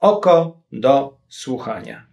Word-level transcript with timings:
oko 0.00 0.60
do 0.72 1.16
słuchania. 1.28 2.06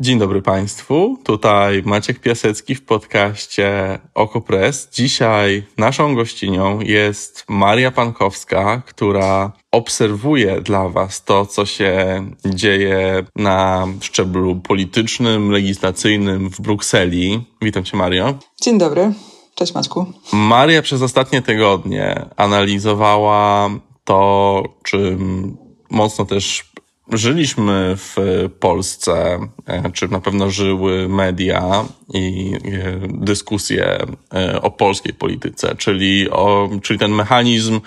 Dzień 0.00 0.18
dobry 0.18 0.42
Państwu, 0.42 1.18
tutaj 1.24 1.82
Maciek 1.84 2.18
Piasecki 2.18 2.74
w 2.74 2.84
podcaście 2.84 3.98
Okopres. 4.14 4.88
Dzisiaj 4.92 5.66
naszą 5.78 6.14
gościnią 6.14 6.80
jest 6.80 7.44
Maria 7.48 7.90
Pankowska, 7.90 8.82
która 8.86 9.52
obserwuje 9.72 10.60
dla 10.60 10.88
Was 10.88 11.24
to, 11.24 11.46
co 11.46 11.66
się 11.66 12.24
dzieje 12.44 13.24
na 13.36 13.86
szczeblu 14.00 14.56
politycznym, 14.56 15.50
legislacyjnym 15.50 16.50
w 16.50 16.60
Brukseli. 16.60 17.44
Witam 17.62 17.84
Cię 17.84 17.96
Mario. 17.96 18.34
Dzień 18.62 18.78
dobry, 18.78 19.12
cześć 19.54 19.74
Maćku. 19.74 20.06
Maria 20.32 20.82
przez 20.82 21.02
ostatnie 21.02 21.42
tygodnie 21.42 22.26
analizowała 22.36 23.70
to, 24.04 24.62
czym 24.82 25.56
mocno 25.90 26.24
też 26.24 26.70
Żyliśmy 27.12 27.94
w 27.96 28.16
Polsce, 28.60 29.38
e, 29.66 29.90
czy 29.92 30.08
na 30.08 30.20
pewno 30.20 30.50
żyły 30.50 31.08
media 31.08 31.84
i 32.14 32.52
e, 32.54 33.00
dyskusje 33.08 34.06
e, 34.34 34.62
o 34.62 34.70
polskiej 34.70 35.14
polityce, 35.14 35.76
czyli, 35.76 36.30
o, 36.30 36.70
czyli 36.82 36.98
ten 36.98 37.12
mechanizm 37.12 37.80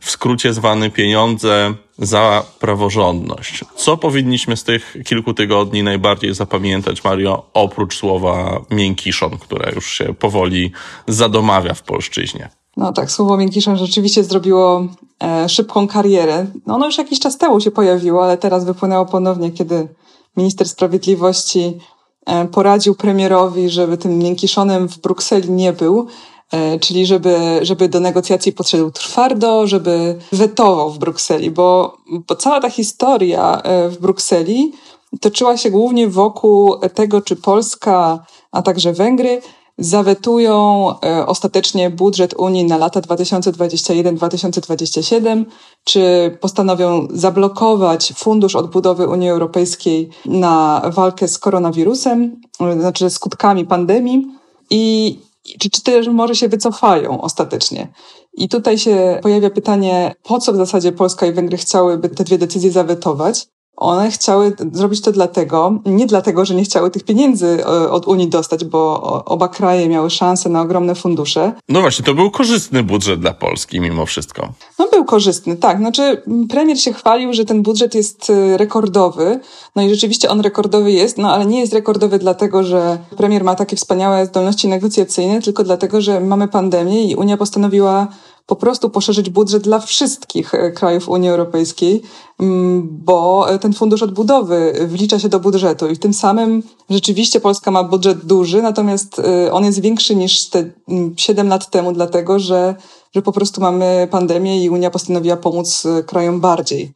w 0.00 0.10
skrócie 0.10 0.52
zwany 0.52 0.90
pieniądze 0.90 1.74
za 1.98 2.44
praworządność. 2.60 3.64
Co 3.76 3.96
powinniśmy 3.96 4.56
z 4.56 4.64
tych 4.64 4.96
kilku 5.04 5.34
tygodni 5.34 5.82
najbardziej 5.82 6.34
zapamiętać, 6.34 7.04
Mario, 7.04 7.50
oprócz 7.54 7.96
słowa 7.96 8.60
miękiszon, 8.70 9.38
które 9.38 9.72
już 9.74 9.92
się 9.92 10.14
powoli 10.14 10.72
zadomawia 11.06 11.74
w 11.74 11.82
polszczyźnie? 11.82 12.59
No 12.80 12.92
tak, 12.92 13.10
słowo 13.10 13.36
miękiszon 13.36 13.76
rzeczywiście 13.76 14.24
zrobiło 14.24 14.86
e, 15.22 15.48
szybką 15.48 15.88
karierę. 15.88 16.46
No 16.66 16.74
ono 16.74 16.86
już 16.86 16.98
jakiś 16.98 17.20
czas 17.20 17.38
temu 17.38 17.60
się 17.60 17.70
pojawiło, 17.70 18.24
ale 18.24 18.38
teraz 18.38 18.64
wypłynęło 18.64 19.06
ponownie, 19.06 19.50
kiedy 19.50 19.88
minister 20.36 20.68
sprawiedliwości 20.68 21.78
e, 22.26 22.44
poradził 22.44 22.94
premierowi, 22.94 23.70
żeby 23.70 23.98
tym 23.98 24.18
miękiszonem 24.18 24.88
w 24.88 24.98
Brukseli 24.98 25.50
nie 25.50 25.72
był, 25.72 26.06
e, 26.52 26.78
czyli 26.78 27.06
żeby, 27.06 27.58
żeby 27.62 27.88
do 27.88 28.00
negocjacji 28.00 28.52
podszedł 28.52 28.90
twardo, 28.90 29.66
żeby 29.66 30.18
wetował 30.32 30.90
w 30.90 30.98
Brukseli, 30.98 31.50
bo, 31.50 31.96
bo 32.28 32.36
cała 32.36 32.60
ta 32.60 32.70
historia 32.70 33.62
e, 33.62 33.88
w 33.88 33.98
Brukseli 33.98 34.72
toczyła 35.20 35.56
się 35.56 35.70
głównie 35.70 36.08
wokół 36.08 36.76
tego, 36.94 37.20
czy 37.20 37.36
Polska, 37.36 38.26
a 38.52 38.62
także 38.62 38.92
Węgry 38.92 39.40
zawetują 39.80 40.88
e, 41.00 41.26
ostatecznie 41.26 41.90
budżet 41.90 42.34
Unii 42.34 42.64
na 42.64 42.76
lata 42.76 43.00
2021-2027, 43.00 45.44
czy 45.84 46.36
postanowią 46.40 47.08
zablokować 47.10 48.12
Fundusz 48.16 48.56
Odbudowy 48.56 49.08
Unii 49.08 49.28
Europejskiej 49.28 50.10
na 50.26 50.82
walkę 50.86 51.28
z 51.28 51.38
koronawirusem, 51.38 52.40
e, 52.60 52.80
znaczy 52.80 53.10
skutkami 53.10 53.66
pandemii 53.66 54.26
i 54.70 55.18
czy, 55.58 55.70
czy 55.70 55.82
też 55.82 56.08
może 56.08 56.34
się 56.34 56.48
wycofają 56.48 57.20
ostatecznie. 57.20 57.88
I 58.34 58.48
tutaj 58.48 58.78
się 58.78 59.20
pojawia 59.22 59.50
pytanie, 59.50 60.14
po 60.22 60.38
co 60.38 60.52
w 60.52 60.56
zasadzie 60.56 60.92
Polska 60.92 61.26
i 61.26 61.32
Węgry 61.32 61.56
chciałyby 61.56 62.08
te 62.08 62.24
dwie 62.24 62.38
decyzje 62.38 62.72
zawetować? 62.72 63.46
One 63.80 64.10
chciały 64.10 64.52
zrobić 64.72 65.00
to 65.00 65.12
dlatego, 65.12 65.78
nie 65.86 66.06
dlatego, 66.06 66.44
że 66.44 66.54
nie 66.54 66.64
chciały 66.64 66.90
tych 66.90 67.04
pieniędzy 67.04 67.46
e, 67.46 67.90
od 67.90 68.08
Unii 68.08 68.28
dostać, 68.28 68.64
bo 68.64 69.00
oba 69.24 69.48
kraje 69.48 69.88
miały 69.88 70.10
szansę 70.10 70.48
na 70.48 70.62
ogromne 70.62 70.94
fundusze. 70.94 71.52
No 71.68 71.80
właśnie, 71.80 72.04
to 72.04 72.14
był 72.14 72.30
korzystny 72.30 72.82
budżet 72.82 73.20
dla 73.20 73.34
Polski 73.34 73.80
mimo 73.80 74.06
wszystko. 74.06 74.48
No 74.78 74.88
był 74.92 75.04
korzystny, 75.04 75.56
tak. 75.56 75.78
Znaczy 75.78 76.22
premier 76.48 76.80
się 76.80 76.92
chwalił, 76.92 77.32
że 77.32 77.44
ten 77.44 77.62
budżet 77.62 77.94
jest 77.94 78.30
e, 78.30 78.56
rekordowy. 78.56 79.40
No 79.76 79.82
i 79.82 79.90
rzeczywiście 79.90 80.30
on 80.30 80.40
rekordowy 80.40 80.92
jest, 80.92 81.18
no 81.18 81.32
ale 81.32 81.46
nie 81.46 81.60
jest 81.60 81.72
rekordowy 81.72 82.18
dlatego, 82.18 82.62
że 82.62 82.98
premier 83.16 83.44
ma 83.44 83.54
takie 83.54 83.76
wspaniałe 83.76 84.26
zdolności 84.26 84.68
negocjacyjne, 84.68 85.42
tylko 85.42 85.64
dlatego, 85.64 86.00
że 86.00 86.20
mamy 86.20 86.48
pandemię 86.48 87.10
i 87.10 87.14
Unia 87.16 87.36
postanowiła 87.36 88.08
po 88.50 88.56
prostu 88.56 88.90
poszerzyć 88.90 89.30
budżet 89.30 89.62
dla 89.62 89.78
wszystkich 89.78 90.54
e, 90.54 90.70
krajów 90.70 91.08
Unii 91.08 91.30
Europejskiej, 91.30 92.02
mm, 92.40 92.88
bo 92.90 93.46
ten 93.60 93.72
fundusz 93.72 94.02
odbudowy 94.02 94.86
wlicza 94.88 95.18
się 95.18 95.28
do 95.28 95.40
budżetu 95.40 95.88
i 95.88 95.96
tym 95.96 96.14
samym 96.14 96.62
rzeczywiście 96.90 97.40
Polska 97.40 97.70
ma 97.70 97.84
budżet 97.84 98.24
duży, 98.24 98.62
natomiast 98.62 99.18
e, 99.18 99.52
on 99.52 99.64
jest 99.64 99.80
większy 99.80 100.16
niż 100.16 100.48
te 100.48 100.70
7 101.16 101.40
mm, 101.40 101.48
lat 101.48 101.70
temu, 101.70 101.92
dlatego 101.92 102.38
że, 102.38 102.74
że 103.14 103.22
po 103.22 103.32
prostu 103.32 103.60
mamy 103.60 104.08
pandemię 104.10 104.64
i 104.64 104.70
Unia 104.70 104.90
postanowiła 104.90 105.36
pomóc 105.36 105.86
e, 105.86 106.02
krajom 106.02 106.40
bardziej. 106.40 106.92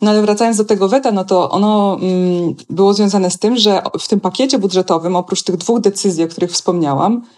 No 0.00 0.10
ale 0.10 0.22
wracając 0.22 0.56
do 0.56 0.64
tego 0.64 0.88
weta, 0.88 1.12
no 1.12 1.24
to 1.24 1.50
ono 1.50 1.98
mm, 2.00 2.54
było 2.70 2.94
związane 2.94 3.30
z 3.30 3.38
tym, 3.38 3.56
że 3.56 3.82
w 4.00 4.08
tym 4.08 4.20
pakiecie 4.20 4.58
budżetowym, 4.58 5.16
oprócz 5.16 5.42
tych 5.42 5.56
dwóch 5.56 5.80
decyzji, 5.80 6.24
o 6.24 6.28
których 6.28 6.50
wspomniałam, 6.50 7.22
E, 7.22 7.35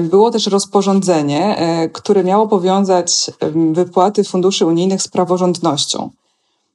było 0.00 0.30
też 0.30 0.46
rozporządzenie, 0.46 1.56
e, 1.58 1.88
które 1.88 2.24
miało 2.24 2.48
powiązać 2.48 3.30
wypłaty 3.72 4.24
funduszy 4.24 4.66
unijnych 4.66 5.02
z 5.02 5.08
praworządnością. 5.08 6.10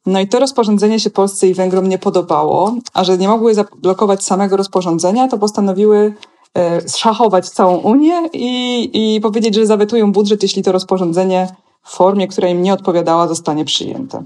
No 0.05 0.19
i 0.19 0.27
to 0.27 0.39
rozporządzenie 0.39 0.99
się 0.99 1.09
Polsce 1.09 1.47
i 1.47 1.53
Węgrom 1.53 1.87
nie 1.87 1.97
podobało, 1.97 2.75
a 2.93 3.03
że 3.03 3.17
nie 3.17 3.27
mogły 3.27 3.55
zablokować 3.55 4.23
samego 4.23 4.57
rozporządzenia, 4.57 5.27
to 5.27 5.37
postanowiły 5.37 6.13
e, 6.57 6.89
szachować 6.89 7.49
całą 7.49 7.77
Unię 7.77 8.29
i, 8.33 8.89
i 8.93 9.21
powiedzieć, 9.21 9.55
że 9.55 9.65
zawetują 9.65 10.11
budżet, 10.11 10.43
jeśli 10.43 10.63
to 10.63 10.71
rozporządzenie 10.71 11.47
w 11.83 11.95
formie, 11.95 12.27
która 12.27 12.49
im 12.49 12.61
nie 12.61 12.73
odpowiadała, 12.73 13.27
zostanie 13.27 13.65
przyjęte. 13.65 14.23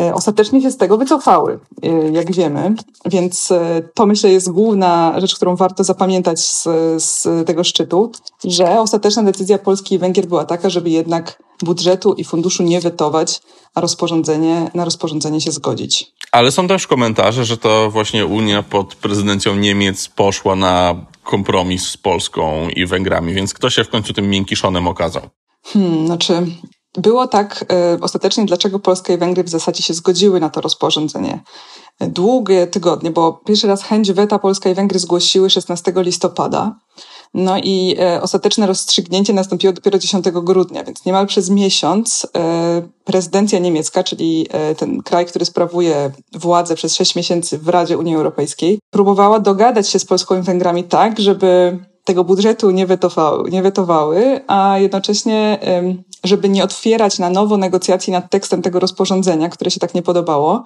E, 0.00 0.14
ostatecznie 0.14 0.62
się 0.62 0.70
z 0.70 0.76
tego 0.76 0.98
wycofały, 0.98 1.60
e, 1.82 1.88
jak 2.10 2.32
wiemy, 2.32 2.74
więc 3.06 3.50
e, 3.50 3.82
to 3.94 4.06
myślę 4.06 4.32
jest 4.32 4.50
główna 4.50 5.14
rzecz, 5.20 5.34
którą 5.36 5.56
warto 5.56 5.84
zapamiętać 5.84 6.40
z, 6.40 6.62
z 7.04 7.46
tego 7.46 7.64
szczytu, 7.64 8.12
że 8.44 8.80
ostateczna 8.80 9.22
decyzja 9.22 9.58
Polski 9.58 9.94
i 9.94 9.98
Węgier 9.98 10.26
była 10.26 10.44
taka, 10.44 10.70
żeby 10.70 10.90
jednak 10.90 11.42
budżetu 11.62 12.14
i 12.14 12.24
funduszu 12.24 12.62
nie 12.62 12.80
wetować, 12.80 13.40
a 13.74 13.80
rozporządzenie, 13.80 14.70
na 14.74 14.84
rozporządzenie 14.84 15.40
się 15.40 15.52
zgodzić. 15.52 16.12
Ale 16.32 16.52
są 16.52 16.68
też 16.68 16.86
komentarze, 16.86 17.44
że 17.44 17.56
to 17.56 17.90
właśnie 17.90 18.26
Unia 18.26 18.62
pod 18.62 18.94
prezydencją 18.94 19.54
Niemiec 19.54 20.08
poszła 20.08 20.56
na 20.56 21.06
kompromis 21.24 21.88
z 21.88 21.96
Polską 21.96 22.68
i 22.68 22.86
Węgrami, 22.86 23.34
więc 23.34 23.54
kto 23.54 23.70
się 23.70 23.84
w 23.84 23.88
końcu 23.88 24.12
tym 24.12 24.30
miękiszonem 24.30 24.88
okazał? 24.88 25.22
Hmm, 25.64 26.06
znaczy, 26.06 26.46
było 26.98 27.28
tak 27.28 27.64
e, 27.72 27.98
ostatecznie, 28.00 28.44
dlaczego 28.44 28.78
Polska 28.78 29.12
i 29.12 29.18
Węgry 29.18 29.44
w 29.44 29.48
zasadzie 29.48 29.82
się 29.82 29.94
zgodziły 29.94 30.40
na 30.40 30.50
to 30.50 30.60
rozporządzenie. 30.60 31.42
Długie 32.00 32.66
tygodnie, 32.66 33.10
bo 33.10 33.32
pierwszy 33.32 33.66
raz 33.66 33.82
chęć 33.82 34.12
weta 34.12 34.38
Polska 34.38 34.70
i 34.70 34.74
Węgry 34.74 34.98
zgłosiły 34.98 35.50
16 35.50 35.92
listopada. 35.96 36.76
No 37.34 37.58
i 37.58 37.96
e, 38.00 38.22
ostateczne 38.22 38.66
rozstrzygnięcie 38.66 39.32
nastąpiło 39.32 39.72
dopiero 39.72 39.98
10 39.98 40.24
grudnia, 40.30 40.84
więc 40.84 41.04
niemal 41.04 41.26
przez 41.26 41.50
miesiąc 41.50 42.26
e, 42.36 42.82
prezydencja 43.04 43.58
niemiecka, 43.58 44.04
czyli 44.04 44.46
e, 44.50 44.74
ten 44.74 45.02
kraj, 45.02 45.26
który 45.26 45.44
sprawuje 45.44 46.10
władzę 46.32 46.74
przez 46.74 46.94
6 46.94 47.16
miesięcy 47.16 47.58
w 47.58 47.68
Radzie 47.68 47.98
Unii 47.98 48.16
Europejskiej, 48.16 48.78
próbowała 48.90 49.40
dogadać 49.40 49.88
się 49.88 49.98
z 49.98 50.04
Polską 50.04 50.38
i 50.38 50.42
Węgrami 50.42 50.84
tak, 50.84 51.20
żeby 51.20 51.78
tego 52.04 52.24
budżetu 52.24 52.70
nie 52.70 52.86
wetowały, 52.86 53.50
nie 53.50 53.62
wetowały 53.62 54.40
a 54.46 54.78
jednocześnie 54.78 55.58
żeby 56.24 56.48
nie 56.48 56.64
otwierać 56.64 57.18
na 57.18 57.30
nowo 57.30 57.56
negocjacji 57.56 58.12
nad 58.12 58.30
tekstem 58.30 58.62
tego 58.62 58.80
rozporządzenia, 58.80 59.48
które 59.48 59.70
się 59.70 59.80
tak 59.80 59.94
nie 59.94 60.02
podobało, 60.02 60.64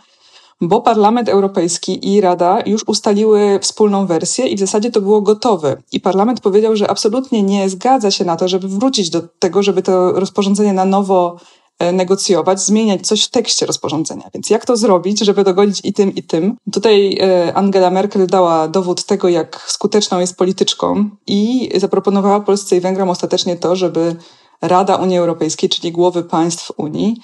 bo 0.61 0.81
Parlament 0.81 1.29
Europejski 1.29 2.15
i 2.15 2.21
Rada 2.21 2.63
już 2.67 2.85
ustaliły 2.87 3.59
wspólną 3.63 4.07
wersję 4.07 4.47
i 4.47 4.57
w 4.57 4.61
zasadzie 4.61 4.91
to 4.91 5.01
było 5.01 5.23
gotowe. 5.23 5.77
I 5.93 6.01
Parlament 6.01 6.41
powiedział, 6.41 6.77
że 6.77 6.91
absolutnie 6.91 7.43
nie 7.43 7.69
zgadza 7.69 8.11
się 8.11 8.25
na 8.25 8.37
to, 8.37 8.49
żeby 8.49 8.69
wrócić 8.69 9.11
do 9.11 9.23
tego, 9.39 9.63
żeby 9.63 9.83
to 9.83 10.13
rozporządzenie 10.13 10.73
na 10.73 10.85
nowo 10.85 11.37
e, 11.79 11.93
negocjować, 11.93 12.61
zmieniać 12.61 13.07
coś 13.07 13.25
w 13.25 13.31
tekście 13.31 13.67
rozporządzenia. 13.67 14.31
Więc 14.35 14.51
jak 14.51 14.67
to 14.67 14.77
zrobić, 14.77 15.21
żeby 15.21 15.45
dogodzić 15.45 15.81
i 15.85 15.93
tym, 15.93 16.15
i 16.15 16.23
tym? 16.23 16.57
Tutaj 16.73 17.19
e, 17.21 17.55
Angela 17.55 17.91
Merkel 17.91 18.27
dała 18.27 18.69
dowód 18.69 19.05
tego, 19.05 19.29
jak 19.29 19.65
skuteczną 19.69 20.21
jest 20.21 20.37
polityczką 20.37 21.11
i 21.27 21.71
zaproponowała 21.75 22.41
Polsce 22.41 22.77
i 22.77 22.81
Węgrom 22.81 23.11
ostatecznie 23.11 23.57
to, 23.57 23.77
żeby 23.77 24.17
Rada 24.63 24.97
Unii 24.97 25.19
Europejskiej, 25.19 25.69
czyli 25.69 25.93
głowy 25.93 26.23
państw 26.23 26.73
Unii, 26.77 27.17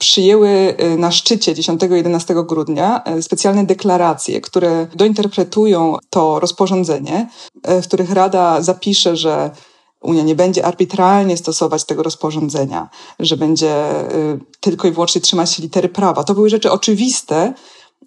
przyjęły 0.00 0.48
y, 0.80 0.98
na 0.98 1.10
szczycie 1.10 1.54
10-11 1.54 2.46
grudnia 2.46 3.02
y, 3.18 3.22
specjalne 3.22 3.66
deklaracje, 3.66 4.40
które 4.40 4.86
dointerpretują 4.94 5.96
to 6.10 6.40
rozporządzenie, 6.40 7.28
y, 7.70 7.82
w 7.82 7.86
których 7.86 8.12
Rada 8.12 8.62
zapisze, 8.62 9.16
że 9.16 9.50
Unia 10.02 10.22
nie 10.22 10.34
będzie 10.34 10.66
arbitralnie 10.66 11.36
stosować 11.36 11.84
tego 11.84 12.02
rozporządzenia, 12.02 12.88
że 13.18 13.36
będzie 13.36 13.74
tylko 14.60 14.88
i 14.88 14.90
wyłącznie 14.90 15.20
trzymać 15.20 15.52
się 15.52 15.62
litery 15.62 15.88
prawa. 15.88 16.24
To 16.24 16.34
były 16.34 16.50
rzeczy 16.50 16.72
oczywiste, 16.72 17.54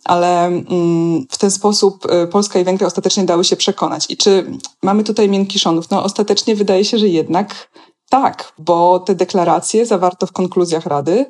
ale 0.04 0.46
mm, 0.46 1.26
w 1.30 1.38
ten 1.38 1.52
sposób 1.52 2.08
Polska 2.32 2.60
i 2.60 2.64
Węgry 2.64 2.86
ostatecznie 2.86 3.24
dały 3.24 3.44
się 3.44 3.56
przekonać. 3.56 4.06
I 4.10 4.18
czy 4.18 4.46
mamy 4.82 5.04
tutaj 5.04 5.30
miękiszonów? 5.30 5.90
No 5.90 6.04
ostatecznie 6.04 6.56
wydaje 6.56 6.86
się, 6.86 6.98
że 6.98 7.08
jednak 7.08 7.70
tak, 8.13 8.54
bo 8.60 9.00
te 9.00 9.15
deklaracje 9.15 9.86
zawarto 9.86 10.27
w 10.27 10.31
konkluzjach 10.31 10.86
Rady, 10.86 11.25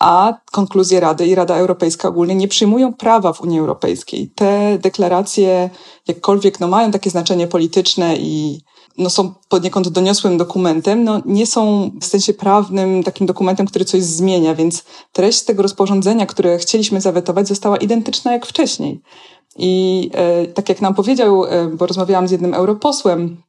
a 0.00 0.34
konkluzje 0.52 1.00
Rady 1.00 1.26
i 1.26 1.34
Rada 1.34 1.56
Europejska 1.56 2.08
ogólnie 2.08 2.34
nie 2.34 2.48
przyjmują 2.48 2.94
prawa 2.94 3.32
w 3.32 3.40
Unii 3.40 3.58
Europejskiej. 3.58 4.30
Te 4.34 4.78
deklaracje, 4.78 5.70
jakkolwiek 6.08 6.60
no, 6.60 6.68
mają 6.68 6.90
takie 6.90 7.10
znaczenie 7.10 7.46
polityczne 7.46 8.16
i 8.16 8.60
no, 8.98 9.10
są 9.10 9.34
poniekąd 9.48 9.88
doniosłym 9.88 10.38
dokumentem, 10.38 11.04
no, 11.04 11.22
nie 11.26 11.46
są 11.46 11.90
w 12.00 12.04
sensie 12.04 12.34
prawnym 12.34 13.02
takim 13.02 13.26
dokumentem, 13.26 13.66
który 13.66 13.84
coś 13.84 14.02
zmienia, 14.02 14.54
więc 14.54 14.84
treść 15.12 15.42
tego 15.44 15.62
rozporządzenia, 15.62 16.26
które 16.26 16.58
chcieliśmy 16.58 17.00
zawetować, 17.00 17.48
została 17.48 17.76
identyczna 17.76 18.32
jak 18.32 18.46
wcześniej. 18.46 19.00
I 19.56 20.10
e, 20.14 20.46
tak 20.46 20.68
jak 20.68 20.80
nam 20.80 20.94
powiedział, 20.94 21.44
e, 21.44 21.66
bo 21.66 21.86
rozmawiałam 21.86 22.28
z 22.28 22.30
jednym 22.30 22.54
europosłem, 22.54 23.42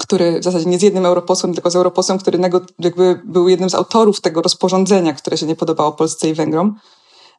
który 0.00 0.40
w 0.40 0.44
zasadzie 0.44 0.66
nie 0.66 0.78
z 0.78 0.82
jednym 0.82 1.06
europosłem, 1.06 1.54
tylko 1.54 1.70
z 1.70 1.76
europosłem, 1.76 2.18
który 2.18 2.38
jakby 2.78 3.22
był 3.24 3.48
jednym 3.48 3.70
z 3.70 3.74
autorów 3.74 4.20
tego 4.20 4.42
rozporządzenia, 4.42 5.12
które 5.12 5.36
się 5.36 5.46
nie 5.46 5.56
podobało 5.56 5.92
Polsce 5.92 6.28
i 6.28 6.34
Węgrom. 6.34 6.78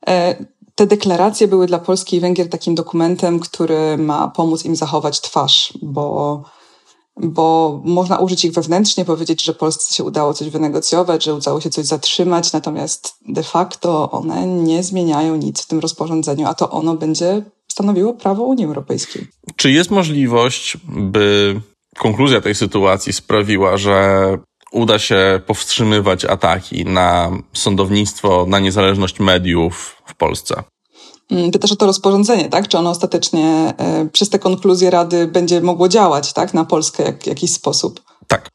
E, 0.08 0.46
te 0.76 0.88
deklaracje 0.88 1.48
były 1.48 1.68
dla 1.68 1.80
Polski 1.80 2.16
i 2.16 2.20
Węgier 2.20 2.50
takim 2.50 2.76
dokumentem, 2.76 3.40
który 3.40 3.98
ma 3.98 4.28
pomóc 4.28 4.66
im 4.66 4.76
zachować 4.76 5.22
twarz, 5.22 5.74
bo, 5.82 6.44
bo 7.18 7.80
można 7.84 8.18
użyć 8.18 8.46
ich 8.46 8.54
wewnętrznie, 8.54 9.06
powiedzieć, 9.06 9.44
że 9.44 9.54
Polsce 9.54 9.94
się 9.94 10.04
udało 10.04 10.34
coś 10.34 10.50
wynegocjować, 10.50 11.24
że 11.24 11.34
udało 11.34 11.62
się 11.62 11.70
coś 11.70 11.86
zatrzymać, 11.86 12.54
natomiast 12.54 13.16
de 13.28 13.44
facto 13.44 14.12
one 14.12 14.48
nie 14.48 14.84
zmieniają 14.84 15.36
nic 15.36 15.62
w 15.62 15.68
tym 15.68 15.80
rozporządzeniu, 15.80 16.48
a 16.48 16.54
to 16.54 16.70
ono 16.70 16.96
będzie 16.96 17.42
stanowiło 17.68 18.14
prawo 18.14 18.44
Unii 18.44 18.66
Europejskiej. 18.66 19.28
Czy 19.56 19.72
jest 19.72 19.92
możliwość, 19.92 20.78
by 20.88 21.62
konkluzja 21.98 22.42
tej 22.42 22.56
sytuacji 22.56 23.14
sprawiła, 23.14 23.78
że 23.78 24.38
uda 24.72 25.00
się 25.00 25.42
powstrzymywać 25.48 26.26
ataki 26.26 26.86
na 26.86 27.32
sądownictwo, 27.54 28.46
na 28.50 28.60
niezależność 28.60 29.20
mediów 29.20 30.02
w 30.06 30.16
Polsce? 30.16 30.64
Mm, 31.32 31.52
pytasz 31.52 31.72
o 31.72 31.76
to 31.76 31.86
rozporządzenie, 31.86 32.50
tak? 32.50 32.68
Czy 32.68 32.78
ono 32.78 32.90
ostatecznie 32.90 33.74
e, 33.78 34.06
przez 34.12 34.30
te 34.30 34.40
konkluzje 34.40 34.90
Rady 34.90 35.28
będzie 35.28 35.62
mogło 35.62 35.90
działać, 35.90 36.34
tak? 36.34 36.54
Na 36.54 36.66
Polskę 36.66 37.04
jak, 37.04 37.24
w 37.24 37.28
jakiś 37.28 37.54
sposób? 37.54 38.02
Tak. 38.28 38.50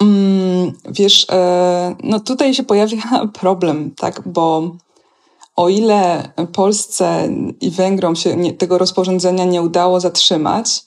Mm, 0.00 0.72
wiesz, 0.90 1.26
e, 1.30 1.96
no 2.02 2.20
tutaj 2.20 2.54
się 2.54 2.62
pojawia 2.62 3.02
problem, 3.40 3.90
tak? 3.96 4.22
Bo 4.26 4.76
o 5.56 5.68
ile 5.68 6.32
Polsce 6.52 7.28
i 7.60 7.70
Węgrom 7.70 8.16
się 8.16 8.36
nie, 8.36 8.52
tego 8.52 8.78
rozporządzenia 8.78 9.44
nie 9.44 9.62
udało 9.62 10.00
zatrzymać, 10.00 10.85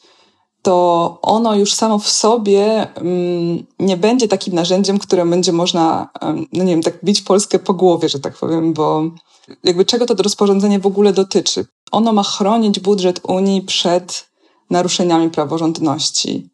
to 0.61 1.17
ono 1.21 1.55
już 1.55 1.73
samo 1.73 1.99
w 1.99 2.09
sobie 2.09 2.87
um, 2.97 3.65
nie 3.79 3.97
będzie 3.97 4.27
takim 4.27 4.53
narzędziem, 4.53 4.99
którym 4.99 5.29
będzie 5.29 5.51
można, 5.51 6.09
no 6.53 6.63
nie 6.63 6.71
wiem, 6.71 6.83
tak 6.83 7.03
bić 7.03 7.21
Polskę 7.21 7.59
po 7.59 7.73
głowie, 7.73 8.09
że 8.09 8.19
tak 8.19 8.37
powiem, 8.37 8.73
bo 8.73 9.03
jakby 9.63 9.85
czego 9.85 10.05
to 10.05 10.23
rozporządzenie 10.23 10.79
w 10.79 10.85
ogóle 10.85 11.13
dotyczy? 11.13 11.65
Ono 11.91 12.13
ma 12.13 12.23
chronić 12.23 12.79
budżet 12.79 13.21
Unii 13.27 13.61
przed 13.61 14.29
naruszeniami 14.69 15.29
praworządności. 15.29 16.49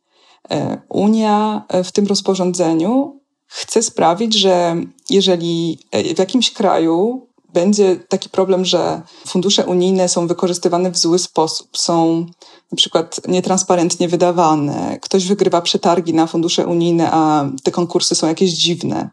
E, 0.51 0.81
Unia 0.89 1.65
e, 1.67 1.83
w 1.83 1.91
tym 1.91 2.07
rozporządzeniu 2.07 3.19
chce 3.47 3.83
sprawić, 3.83 4.33
że 4.33 4.75
jeżeli 5.09 5.79
e, 5.91 6.15
w 6.15 6.19
jakimś 6.19 6.53
kraju 6.53 7.27
będzie 7.55 7.95
taki 7.95 8.29
problem, 8.29 8.65
że 8.65 9.01
fundusze 9.27 9.65
unijne 9.65 10.09
są 10.09 10.27
wykorzystywane 10.27 10.91
w 10.91 10.97
zły 10.97 11.19
sposób, 11.19 11.77
są 11.77 12.25
na 12.71 12.75
przykład 12.75 13.21
nietransparentnie 13.27 14.07
wydawane, 14.07 14.99
ktoś 15.01 15.27
wygrywa 15.27 15.61
przetargi 15.61 16.13
na 16.13 16.27
fundusze 16.27 16.67
unijne, 16.67 17.09
a 17.11 17.49
te 17.63 17.71
konkursy 17.71 18.15
są 18.15 18.27
jakieś 18.27 18.51
dziwne, 18.51 19.09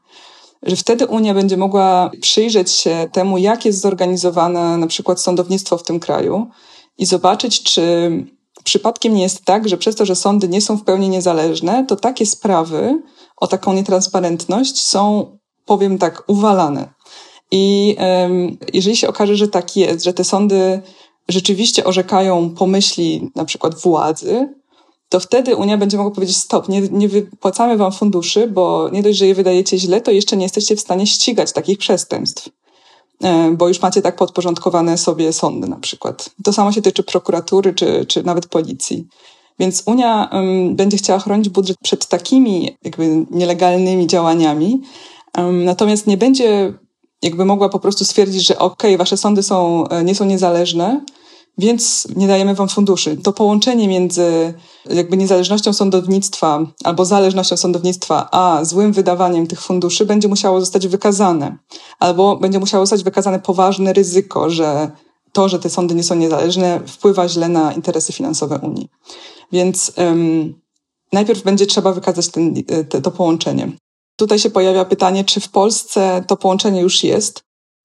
że 0.63 0.77
wtedy 0.77 1.07
Unia 1.07 1.35
będzie 1.35 1.57
mogła 1.57 2.11
przyjrzeć 2.21 2.71
się 2.71 3.09
temu, 3.13 3.39
jak 3.39 3.65
jest 3.65 3.81
zorganizowane 3.81 4.77
na 4.77 4.87
przykład 4.87 5.21
sądownictwo 5.21 5.79
w 5.79 5.83
tym 5.83 6.01
kraju 6.01 6.47
i 6.99 7.07
zobaczyć, 7.07 7.63
czy 7.63 8.11
przypadkiem 8.65 9.15
nie 9.15 9.23
jest 9.23 9.45
tak, 9.45 9.69
że 9.69 9.77
przez 9.77 9.97
to, 9.97 10.07
że 10.07 10.17
sądy 10.17 10.49
nie 10.49 10.61
są 10.61 10.77
w 10.77 10.85
pełni 10.85 11.09
niezależne, 11.09 11.85
to 11.89 11.97
takie 11.97 12.27
sprawy 12.27 13.03
o 13.37 13.47
taką 13.47 13.73
nietransparentność 13.73 14.83
są, 14.83 15.27
powiem 15.67 15.99
tak, 15.99 16.23
uwalane. 16.27 16.95
I 17.53 17.97
jeżeli 18.73 18.97
się 18.97 19.09
okaże, 19.09 19.37
że 19.37 19.49
tak 19.49 19.77
jest, 19.77 20.05
że 20.05 20.13
te 20.13 20.25
sądy 20.25 20.83
rzeczywiście 21.29 21.85
orzekają 21.85 22.51
pomyśli 22.51 23.31
na 23.35 23.45
przykład 23.45 23.75
władzy, 23.75 24.49
to 25.09 25.21
wtedy 25.21 25.57
Unia 25.57 25.79
będzie 25.79 25.97
mogła 25.97 26.13
powiedzieć 26.13 26.37
stop, 26.37 26.69
nie, 26.69 26.81
nie 26.81 27.09
wypłacamy 27.09 27.77
wam 27.77 27.93
funduszy, 27.93 28.47
bo 28.47 28.89
nie 28.93 29.03
dość, 29.03 29.19
że 29.19 29.27
je 29.27 29.35
wydajecie 29.35 29.79
źle, 29.79 30.01
to 30.01 30.11
jeszcze 30.11 30.37
nie 30.37 30.43
jesteście 30.43 30.77
w 30.77 30.81
stanie 30.81 31.07
ścigać 31.07 31.53
takich 31.53 31.79
przestępstw 31.79 32.49
bo 33.57 33.69
już 33.69 33.83
macie 33.83 34.03
tak 34.03 34.17
podporządkowane 34.17 34.99
sobie 34.99 35.33
sądy 35.33 35.69
na 35.69 35.77
przykład. 35.77 36.31
To 36.45 36.53
samo 36.53 36.73
się 36.73 36.83
tyczy 36.83 37.03
prokuratury 37.03 37.75
czy, 37.75 38.07
czy 38.07 38.23
nawet 38.23 38.47
policji. 38.47 39.07
Więc 39.59 39.83
Unia 39.87 40.31
um, 40.33 40.77
będzie 40.77 40.97
chciała 40.97 41.19
chronić 41.19 41.49
budżet 41.49 41.77
przed 41.83 42.07
takimi 42.07 42.77
jakby 42.85 43.27
nielegalnymi 43.31 44.07
działaniami, 44.07 44.83
um, 45.39 45.65
natomiast 45.65 46.07
nie 46.07 46.17
będzie 46.17 46.75
jakby 47.23 47.45
mogła 47.45 47.69
po 47.69 47.79
prostu 47.79 48.05
stwierdzić, 48.05 48.47
że 48.47 48.59
okej, 48.59 48.91
okay, 48.91 48.99
wasze 48.99 49.17
sądy 49.17 49.43
są, 49.43 49.89
e, 49.89 50.05
nie 50.05 50.15
są 50.15 50.25
niezależne, 50.25 51.05
więc 51.59 52.09
nie 52.17 52.27
dajemy 52.27 52.55
wam 52.55 52.69
funduszy. 52.69 53.17
To 53.17 53.33
połączenie 53.33 53.89
między 53.89 54.55
jakby 54.91 55.17
niezależnością 55.17 55.73
sądownictwa 55.73 56.67
albo 56.85 57.05
zależnością 57.05 57.57
sądownictwa, 57.57 58.29
a 58.33 58.65
złym 58.65 58.93
wydawaniem 58.93 59.47
tych 59.47 59.61
funduszy 59.61 60.07
będzie 60.07 60.29
musiało 60.29 60.61
zostać 60.61 60.89
wykazane. 60.89 61.59
Albo 61.99 62.37
będzie 62.37 62.59
musiało 62.59 62.87
zostać 62.87 63.05
wykazane 63.05 63.41
poważne 63.41 63.93
ryzyko, 63.93 64.51
że 64.51 64.91
to, 65.33 65.49
że 65.49 65.59
te 65.59 65.71
sądy 65.71 65.95
nie 65.95 66.03
są 66.03 66.15
niezależne, 66.15 66.81
wpływa 66.87 67.29
źle 67.29 67.49
na 67.49 67.73
interesy 67.73 68.13
finansowe 68.13 68.59
Unii. 68.63 68.89
Więc 69.53 69.93
um, 69.97 70.55
najpierw 71.13 71.43
będzie 71.43 71.67
trzeba 71.67 71.93
wykazać 71.93 72.29
ten, 72.29 72.55
e, 72.69 72.85
te, 72.85 73.03
to 73.03 73.11
połączenie. 73.11 73.73
Tutaj 74.17 74.39
się 74.39 74.51
pojawia 74.51 74.85
pytanie, 74.85 75.25
czy 75.25 75.41
w 75.41 75.49
Polsce 75.49 76.25
to 76.27 76.37
połączenie 76.37 76.81
już 76.81 77.05
jest. 77.05 77.43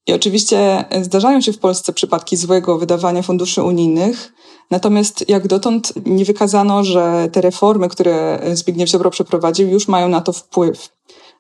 I 0.08 0.14
oczywiście 0.14 0.86
zdarzają 1.02 1.42
się 1.42 1.54
w 1.54 1.60
Polsce 1.60 1.94
przypadki 1.94 2.38
złego 2.38 2.78
wydawania 2.78 3.22
funduszy 3.22 3.64
unijnych, 3.64 4.34
natomiast 4.72 5.30
jak 5.30 5.48
dotąd 5.48 5.94
nie 6.06 6.26
wykazano, 6.26 6.84
że 6.84 7.30
te 7.32 7.42
reformy, 7.42 7.90
które 7.90 8.42
Zbigniew 8.54 8.90
Ziobro 8.90 9.10
przeprowadził, 9.10 9.68
już 9.68 9.88
mają 9.88 10.10
na 10.10 10.22
to 10.22 10.34
wpływ. 10.34 10.90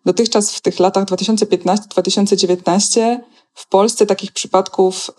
Dotychczas 0.06 0.56
w 0.56 0.62
tych 0.62 0.80
latach 0.80 1.06
2015-2019 1.06 3.18
w 3.54 3.70
Polsce 3.70 4.06
takich 4.06 4.32
przypadków, 4.32 5.12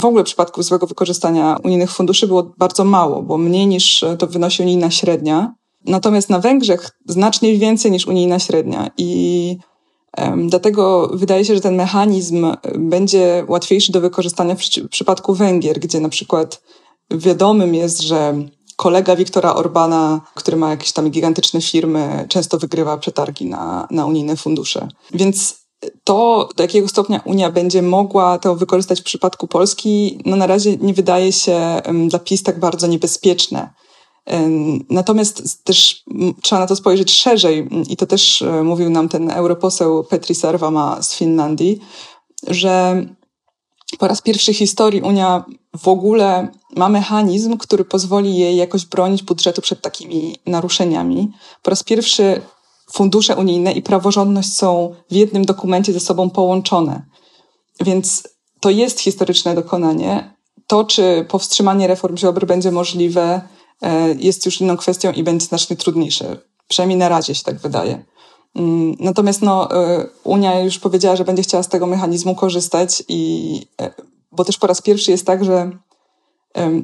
w 0.00 0.04
ogóle 0.04 0.24
przypadków 0.24 0.64
złego 0.64 0.86
wykorzystania 0.86 1.56
unijnych 1.64 1.92
funduszy 1.92 2.26
było 2.26 2.42
bardzo 2.58 2.84
mało, 2.84 3.22
bo 3.22 3.38
mniej 3.38 3.66
niż 3.66 4.04
to 4.18 4.26
wynosi 4.26 4.62
unijna 4.62 4.90
średnia. 4.90 5.54
Natomiast 5.84 6.30
na 6.30 6.38
Węgrzech 6.38 6.90
znacznie 7.06 7.58
więcej 7.58 7.90
niż 7.90 8.06
unijna 8.06 8.38
średnia 8.38 8.90
i 8.98 9.56
dlatego 10.36 11.10
wydaje 11.14 11.44
się, 11.44 11.54
że 11.54 11.60
ten 11.60 11.74
mechanizm 11.74 12.46
będzie 12.78 13.44
łatwiejszy 13.48 13.92
do 13.92 14.00
wykorzystania 14.00 14.54
w, 14.54 14.60
w 14.62 14.88
przypadku 14.88 15.34
Węgier, 15.34 15.80
gdzie 15.80 16.00
na 16.00 16.08
przykład 16.08 16.62
wiadomym 17.10 17.74
jest, 17.74 18.02
że 18.02 18.34
kolega 18.76 19.16
Wiktora 19.16 19.54
Orbana, 19.54 20.20
który 20.34 20.56
ma 20.56 20.70
jakieś 20.70 20.92
tam 20.92 21.10
gigantyczne 21.10 21.60
firmy, 21.60 22.26
często 22.28 22.58
wygrywa 22.58 22.96
przetargi 22.96 23.46
na, 23.46 23.88
na 23.90 24.06
unijne 24.06 24.36
fundusze. 24.36 24.88
Więc 25.14 25.62
to, 26.04 26.48
do 26.56 26.62
jakiego 26.62 26.88
stopnia 26.88 27.20
Unia 27.24 27.50
będzie 27.50 27.82
mogła 27.82 28.38
to 28.38 28.56
wykorzystać 28.56 29.00
w 29.00 29.04
przypadku 29.04 29.46
Polski, 29.46 30.18
no 30.26 30.36
na 30.36 30.46
razie 30.46 30.76
nie 30.76 30.94
wydaje 30.94 31.32
się 31.32 31.82
dla 32.08 32.18
PiS 32.18 32.42
tak 32.42 32.60
bardzo 32.60 32.86
niebezpieczne. 32.86 33.70
Natomiast 34.90 35.64
też 35.64 36.04
trzeba 36.42 36.60
na 36.60 36.66
to 36.66 36.76
spojrzeć 36.76 37.12
szerzej 37.12 37.68
i 37.88 37.96
to 37.96 38.06
też 38.06 38.42
e, 38.42 38.62
mówił 38.62 38.90
nam 38.90 39.08
ten 39.08 39.30
europoseł 39.30 40.04
Petri 40.04 40.34
Sarvama 40.34 41.02
z 41.02 41.14
Finlandii, 41.14 41.80
że 42.46 43.04
po 43.98 44.08
raz 44.08 44.22
pierwszy 44.22 44.54
w 44.54 44.56
historii 44.56 45.02
Unia 45.02 45.44
w 45.78 45.88
ogóle 45.88 46.48
ma 46.76 46.88
mechanizm, 46.88 47.56
który 47.56 47.84
pozwoli 47.84 48.36
jej 48.36 48.56
jakoś 48.56 48.86
bronić 48.86 49.22
budżetu 49.22 49.62
przed 49.62 49.80
takimi 49.80 50.36
naruszeniami. 50.46 51.32
Po 51.62 51.70
raz 51.70 51.82
pierwszy 51.82 52.42
fundusze 52.92 53.36
unijne 53.36 53.72
i 53.72 53.82
praworządność 53.82 54.56
są 54.56 54.94
w 55.10 55.14
jednym 55.14 55.44
dokumencie 55.44 55.92
ze 55.92 56.00
sobą 56.00 56.30
połączone. 56.30 57.06
Więc 57.80 58.28
to 58.60 58.70
jest 58.70 59.00
historyczne 59.00 59.54
dokonanie. 59.54 60.34
To, 60.66 60.84
czy 60.84 61.26
powstrzymanie 61.28 61.86
reform 61.86 62.16
Ziobry 62.16 62.46
będzie 62.46 62.70
możliwe, 62.70 63.40
jest 64.18 64.46
już 64.46 64.60
inną 64.60 64.76
kwestią 64.76 65.12
i 65.12 65.22
będzie 65.22 65.46
znacznie 65.46 65.76
trudniejsze. 65.76 66.36
Przynajmniej 66.68 66.98
na 66.98 67.08
razie 67.08 67.34
się 67.34 67.44
tak 67.44 67.58
wydaje. 67.58 68.04
Mm, 68.56 68.96
natomiast 69.00 69.42
no, 69.42 69.84
e, 69.84 70.06
Unia 70.24 70.60
już 70.60 70.78
powiedziała, 70.78 71.16
że 71.16 71.24
będzie 71.24 71.42
chciała 71.42 71.62
z 71.62 71.68
tego 71.68 71.86
mechanizmu 71.86 72.34
korzystać, 72.34 73.02
i, 73.08 73.66
e, 73.80 73.90
bo 74.32 74.44
też 74.44 74.58
po 74.58 74.66
raz 74.66 74.82
pierwszy 74.82 75.10
jest 75.10 75.26
tak, 75.26 75.44
że 75.44 75.70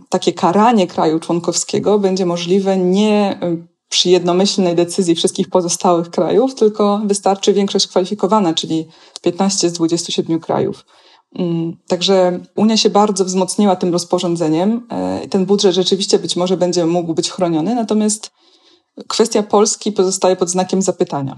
takie 0.08 0.32
karanie 0.32 0.86
kraju 0.86 1.20
członkowskiego 1.20 1.98
będzie 1.98 2.26
możliwe 2.26 2.76
nie 2.76 3.40
przy 3.88 4.10
jednomyślnej 4.10 4.74
decyzji 4.74 5.14
wszystkich 5.14 5.48
pozostałych 5.48 6.10
krajów, 6.10 6.54
tylko 6.54 7.00
wystarczy 7.04 7.52
większość 7.52 7.86
kwalifikowana, 7.86 8.54
czyli 8.54 8.88
15 9.22 9.70
z 9.70 9.72
27 9.72 10.40
krajów. 10.40 10.84
Mm, 11.34 11.76
także 11.88 12.40
Unia 12.56 12.76
się 12.76 12.90
bardzo 12.90 13.24
wzmocniła 13.24 13.76
tym 13.76 13.92
rozporządzeniem. 13.92 14.86
E, 14.90 15.28
ten 15.28 15.46
budżet 15.46 15.74
rzeczywiście 15.74 16.18
być 16.18 16.36
może 16.36 16.56
będzie 16.56 16.86
mógł 16.86 17.14
być 17.14 17.30
chroniony, 17.30 17.74
natomiast 17.74 18.30
kwestia 19.08 19.42
Polski 19.42 19.92
pozostaje 19.92 20.36
pod 20.36 20.48
znakiem 20.50 20.82
zapytania. 20.82 21.36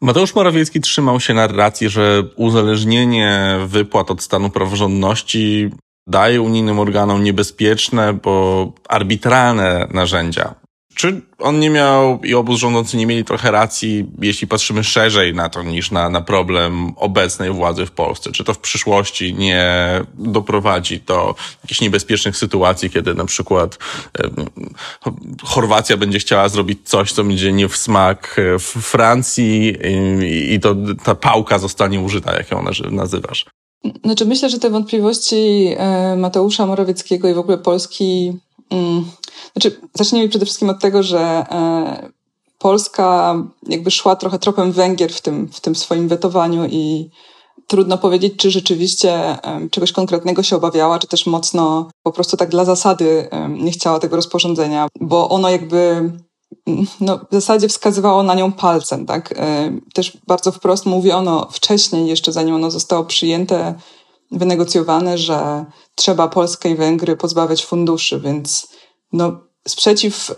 Mateusz 0.00 0.34
Morawiecki 0.34 0.80
trzymał 0.80 1.20
się 1.20 1.34
narracji, 1.34 1.88
że 1.88 2.22
uzależnienie 2.36 3.58
wypłat 3.66 4.10
od 4.10 4.22
stanu 4.22 4.50
praworządności 4.50 5.70
daje 6.06 6.42
unijnym 6.42 6.78
organom 6.78 7.24
niebezpieczne, 7.24 8.12
bo 8.12 8.66
arbitralne 8.88 9.88
narzędzia. 9.90 10.54
Czy 10.98 11.22
on 11.38 11.60
nie 11.60 11.70
miał 11.70 12.20
i 12.22 12.34
obóz 12.34 12.60
rządzący 12.60 12.96
nie 12.96 13.06
mieli 13.06 13.24
trochę 13.24 13.50
racji, 13.50 14.06
jeśli 14.22 14.46
patrzymy 14.46 14.84
szerzej 14.84 15.34
na 15.34 15.48
to 15.48 15.62
niż 15.62 15.90
na, 15.90 16.10
na 16.10 16.20
problem 16.20 16.92
obecnej 16.96 17.50
władzy 17.50 17.86
w 17.86 17.90
Polsce? 17.90 18.32
Czy 18.32 18.44
to 18.44 18.54
w 18.54 18.58
przyszłości 18.58 19.34
nie 19.34 19.66
doprowadzi 20.14 21.00
do 21.00 21.34
jakichś 21.64 21.80
niebezpiecznych 21.80 22.36
sytuacji, 22.36 22.90
kiedy 22.90 23.14
na 23.14 23.24
przykład 23.24 23.78
e, 24.18 24.30
Chorwacja 25.42 25.96
będzie 25.96 26.18
chciała 26.18 26.48
zrobić 26.48 26.78
coś, 26.84 27.12
co 27.12 27.24
będzie 27.24 27.52
nie 27.52 27.68
w 27.68 27.76
smak 27.76 28.36
w 28.58 28.82
Francji 28.82 29.76
i, 30.24 30.54
i 30.54 30.60
to 30.60 30.76
ta 31.04 31.14
pałka 31.14 31.58
zostanie 31.58 32.00
użyta, 32.00 32.36
jak 32.36 32.50
ją 32.50 32.64
nazywasz? 32.90 33.44
Znaczy 34.04 34.24
myślę, 34.24 34.50
że 34.50 34.58
te 34.58 34.70
wątpliwości 34.70 35.74
e, 35.76 36.16
Mateusza 36.16 36.66
Morawieckiego 36.66 37.28
i 37.28 37.34
w 37.34 37.38
ogóle 37.38 37.58
Polski 37.58 38.32
mm, 38.70 39.04
znaczy, 39.52 39.80
zacznijmy 39.94 40.28
przede 40.28 40.44
wszystkim 40.44 40.70
od 40.70 40.80
tego, 40.80 41.02
że 41.02 41.20
e, 41.20 42.10
Polska 42.58 43.36
jakby 43.68 43.90
szła 43.90 44.16
trochę 44.16 44.38
tropem 44.38 44.72
Węgier 44.72 45.12
w 45.12 45.20
tym, 45.20 45.48
w 45.52 45.60
tym 45.60 45.74
swoim 45.74 46.08
wetowaniu 46.08 46.66
i 46.66 47.10
trudno 47.66 47.98
powiedzieć, 47.98 48.32
czy 48.36 48.50
rzeczywiście 48.50 49.12
e, 49.12 49.68
czegoś 49.70 49.92
konkretnego 49.92 50.42
się 50.42 50.56
obawiała, 50.56 50.98
czy 50.98 51.06
też 51.06 51.26
mocno 51.26 51.90
po 52.02 52.12
prostu 52.12 52.36
tak 52.36 52.48
dla 52.48 52.64
zasady 52.64 53.28
e, 53.30 53.48
nie 53.48 53.70
chciała 53.70 53.98
tego 53.98 54.16
rozporządzenia, 54.16 54.88
bo 55.00 55.28
ono 55.28 55.50
jakby 55.50 55.78
mm, 56.66 56.86
no, 57.00 57.18
w 57.18 57.34
zasadzie 57.34 57.68
wskazywało 57.68 58.22
na 58.22 58.34
nią 58.34 58.52
palcem, 58.52 59.06
tak? 59.06 59.34
Też 59.94 60.18
bardzo 60.26 60.52
wprost 60.52 60.86
mówiono 60.86 61.48
wcześniej, 61.50 62.06
jeszcze 62.06 62.32
zanim 62.32 62.54
ono 62.54 62.70
zostało 62.70 63.04
przyjęte, 63.04 63.74
wynegocjowane, 64.30 65.18
że 65.18 65.64
trzeba 65.94 66.28
Polskę 66.28 66.70
i 66.70 66.74
Węgry 66.74 67.16
pozbawiać 67.16 67.64
funduszy, 67.64 68.20
więc 68.20 68.68
no, 69.12 69.40
sprzeciw, 69.68 70.34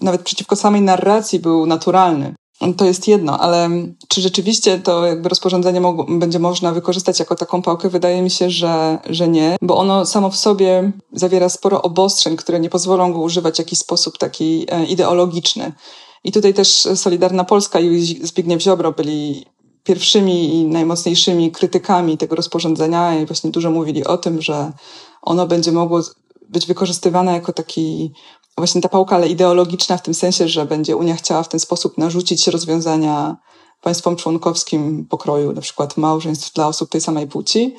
nawet 0.00 0.22
przeciwko 0.22 0.56
samej 0.56 0.82
narracji 0.82 1.38
był 1.38 1.66
naturalny. 1.66 2.34
To 2.76 2.84
jest 2.84 3.08
jedno, 3.08 3.40
ale 3.40 3.70
czy 4.08 4.20
rzeczywiście 4.20 4.78
to 4.78 5.06
jakby 5.06 5.28
rozporządzenie 5.28 5.82
będzie 6.08 6.38
można 6.38 6.72
wykorzystać 6.72 7.18
jako 7.18 7.34
taką 7.34 7.62
pałkę? 7.62 7.88
Wydaje 7.88 8.22
mi 8.22 8.30
się, 8.30 8.50
że, 8.50 8.98
że 9.10 9.28
nie, 9.28 9.56
bo 9.62 9.76
ono 9.76 10.06
samo 10.06 10.30
w 10.30 10.36
sobie 10.36 10.92
zawiera 11.12 11.48
sporo 11.48 11.82
obostrzeń, 11.82 12.36
które 12.36 12.60
nie 12.60 12.70
pozwolą 12.70 13.12
go 13.12 13.20
używać 13.20 13.56
w 13.56 13.58
jakiś 13.58 13.78
sposób 13.78 14.18
taki 14.18 14.66
e, 14.68 14.84
ideologiczny. 14.84 15.72
I 16.24 16.32
tutaj 16.32 16.54
też 16.54 16.88
Solidarna 16.94 17.44
Polska 17.44 17.80
i 17.80 18.00
Zbigniew 18.22 18.62
Ziobro 18.62 18.92
byli 18.92 19.46
pierwszymi 19.86 20.54
i 20.54 20.64
najmocniejszymi 20.64 21.52
krytykami 21.52 22.18
tego 22.18 22.36
rozporządzenia 22.36 23.20
i 23.20 23.26
właśnie 23.26 23.50
dużo 23.50 23.70
mówili 23.70 24.04
o 24.04 24.18
tym, 24.18 24.42
że 24.42 24.72
ono 25.22 25.46
będzie 25.46 25.72
mogło 25.72 26.00
być 26.48 26.66
wykorzystywana 26.66 27.32
jako 27.32 27.52
taki 27.52 28.12
właśnie 28.56 28.80
ta 28.80 28.88
pałka, 28.88 29.16
ale 29.16 29.28
ideologiczna 29.28 29.96
w 29.96 30.02
tym 30.02 30.14
sensie, 30.14 30.48
że 30.48 30.66
będzie 30.66 30.96
Unia 30.96 31.14
chciała 31.14 31.42
w 31.42 31.48
ten 31.48 31.60
sposób 31.60 31.98
narzucić 31.98 32.46
rozwiązania 32.46 33.36
państwom 33.82 34.16
członkowskim 34.16 35.06
pokroju, 35.10 35.52
na 35.52 35.60
przykład 35.60 35.96
małżeństw 35.96 36.52
dla 36.52 36.66
osób 36.66 36.90
tej 36.90 37.00
samej 37.00 37.26
płci. 37.26 37.74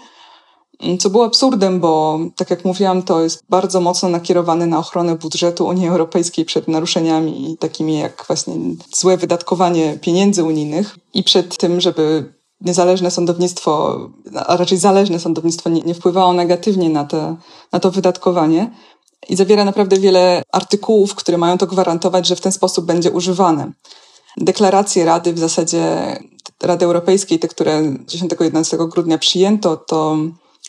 Co 0.99 1.09
było 1.09 1.25
absurdem, 1.25 1.79
bo 1.79 2.19
tak 2.35 2.49
jak 2.49 2.65
mówiłam, 2.65 3.03
to 3.03 3.21
jest 3.21 3.43
bardzo 3.49 3.81
mocno 3.81 4.09
nakierowane 4.09 4.67
na 4.67 4.79
ochronę 4.79 5.15
budżetu 5.15 5.65
Unii 5.65 5.87
Europejskiej 5.87 6.45
przed 6.45 6.67
naruszeniami 6.67 7.57
takimi 7.59 7.99
jak 7.99 8.23
właśnie 8.27 8.55
złe 8.95 9.17
wydatkowanie 9.17 9.97
pieniędzy 10.01 10.43
unijnych 10.43 10.95
i 11.13 11.23
przed 11.23 11.57
tym, 11.57 11.81
żeby 11.81 12.33
niezależne 12.61 13.11
sądownictwo, 13.11 13.99
a 14.35 14.57
raczej 14.57 14.77
zależne 14.77 15.19
sądownictwo 15.19 15.69
nie, 15.69 15.81
nie 15.81 15.93
wpływało 15.93 16.33
negatywnie 16.33 16.89
na, 16.89 17.05
te, 17.05 17.35
na 17.71 17.79
to 17.79 17.91
wydatkowanie. 17.91 18.71
I 19.29 19.35
zawiera 19.35 19.65
naprawdę 19.65 19.99
wiele 19.99 20.43
artykułów, 20.51 21.15
które 21.15 21.37
mają 21.37 21.57
to 21.57 21.67
gwarantować, 21.67 22.27
że 22.27 22.35
w 22.35 22.41
ten 22.41 22.51
sposób 22.51 22.85
będzie 22.85 23.11
używane. 23.11 23.71
Deklaracje 24.37 25.05
Rady, 25.05 25.33
w 25.33 25.39
zasadzie 25.39 26.13
Rady 26.63 26.85
Europejskiej, 26.85 27.39
te, 27.39 27.47
które 27.47 27.81
10-11 27.81 28.89
grudnia 28.89 29.17
przyjęto, 29.17 29.77
to 29.77 30.17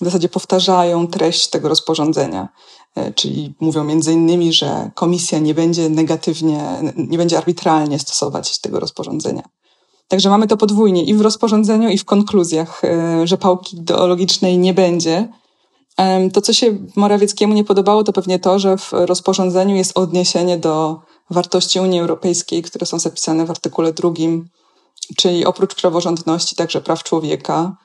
w 0.00 0.04
zasadzie 0.04 0.28
powtarzają 0.28 1.06
treść 1.06 1.48
tego 1.50 1.68
rozporządzenia. 1.68 2.48
E, 2.94 3.12
czyli 3.12 3.54
mówią 3.60 3.84
między 3.84 4.12
innymi, 4.12 4.52
że 4.52 4.90
komisja 4.94 5.38
nie 5.38 5.54
będzie 5.54 5.88
negatywnie, 5.88 6.64
nie 6.96 7.18
będzie 7.18 7.38
arbitralnie 7.38 7.98
stosować 7.98 8.58
tego 8.58 8.80
rozporządzenia. 8.80 9.42
Także 10.08 10.30
mamy 10.30 10.46
to 10.46 10.56
podwójnie 10.56 11.04
i 11.04 11.14
w 11.14 11.20
rozporządzeniu, 11.20 11.88
i 11.88 11.98
w 11.98 12.04
konkluzjach, 12.04 12.84
e, 12.84 13.26
że 13.26 13.38
pałki 13.38 13.76
ideologicznej 13.76 14.58
nie 14.58 14.74
będzie. 14.74 15.28
To, 16.32 16.40
co 16.40 16.52
się 16.52 16.78
Morawieckiemu 16.96 17.54
nie 17.54 17.64
podobało, 17.64 18.04
to 18.04 18.12
pewnie 18.12 18.38
to, 18.38 18.58
że 18.58 18.76
w 18.76 18.92
rozporządzeniu 18.92 19.76
jest 19.76 19.98
odniesienie 19.98 20.58
do 20.58 21.00
wartości 21.30 21.80
Unii 21.80 22.00
Europejskiej, 22.00 22.62
które 22.62 22.86
są 22.86 22.98
zapisane 22.98 23.46
w 23.46 23.50
artykule 23.50 23.92
drugim, 23.92 24.48
czyli 25.16 25.44
oprócz 25.44 25.74
praworządności 25.74 26.56
także 26.56 26.80
praw 26.80 27.02
człowieka, 27.02 27.76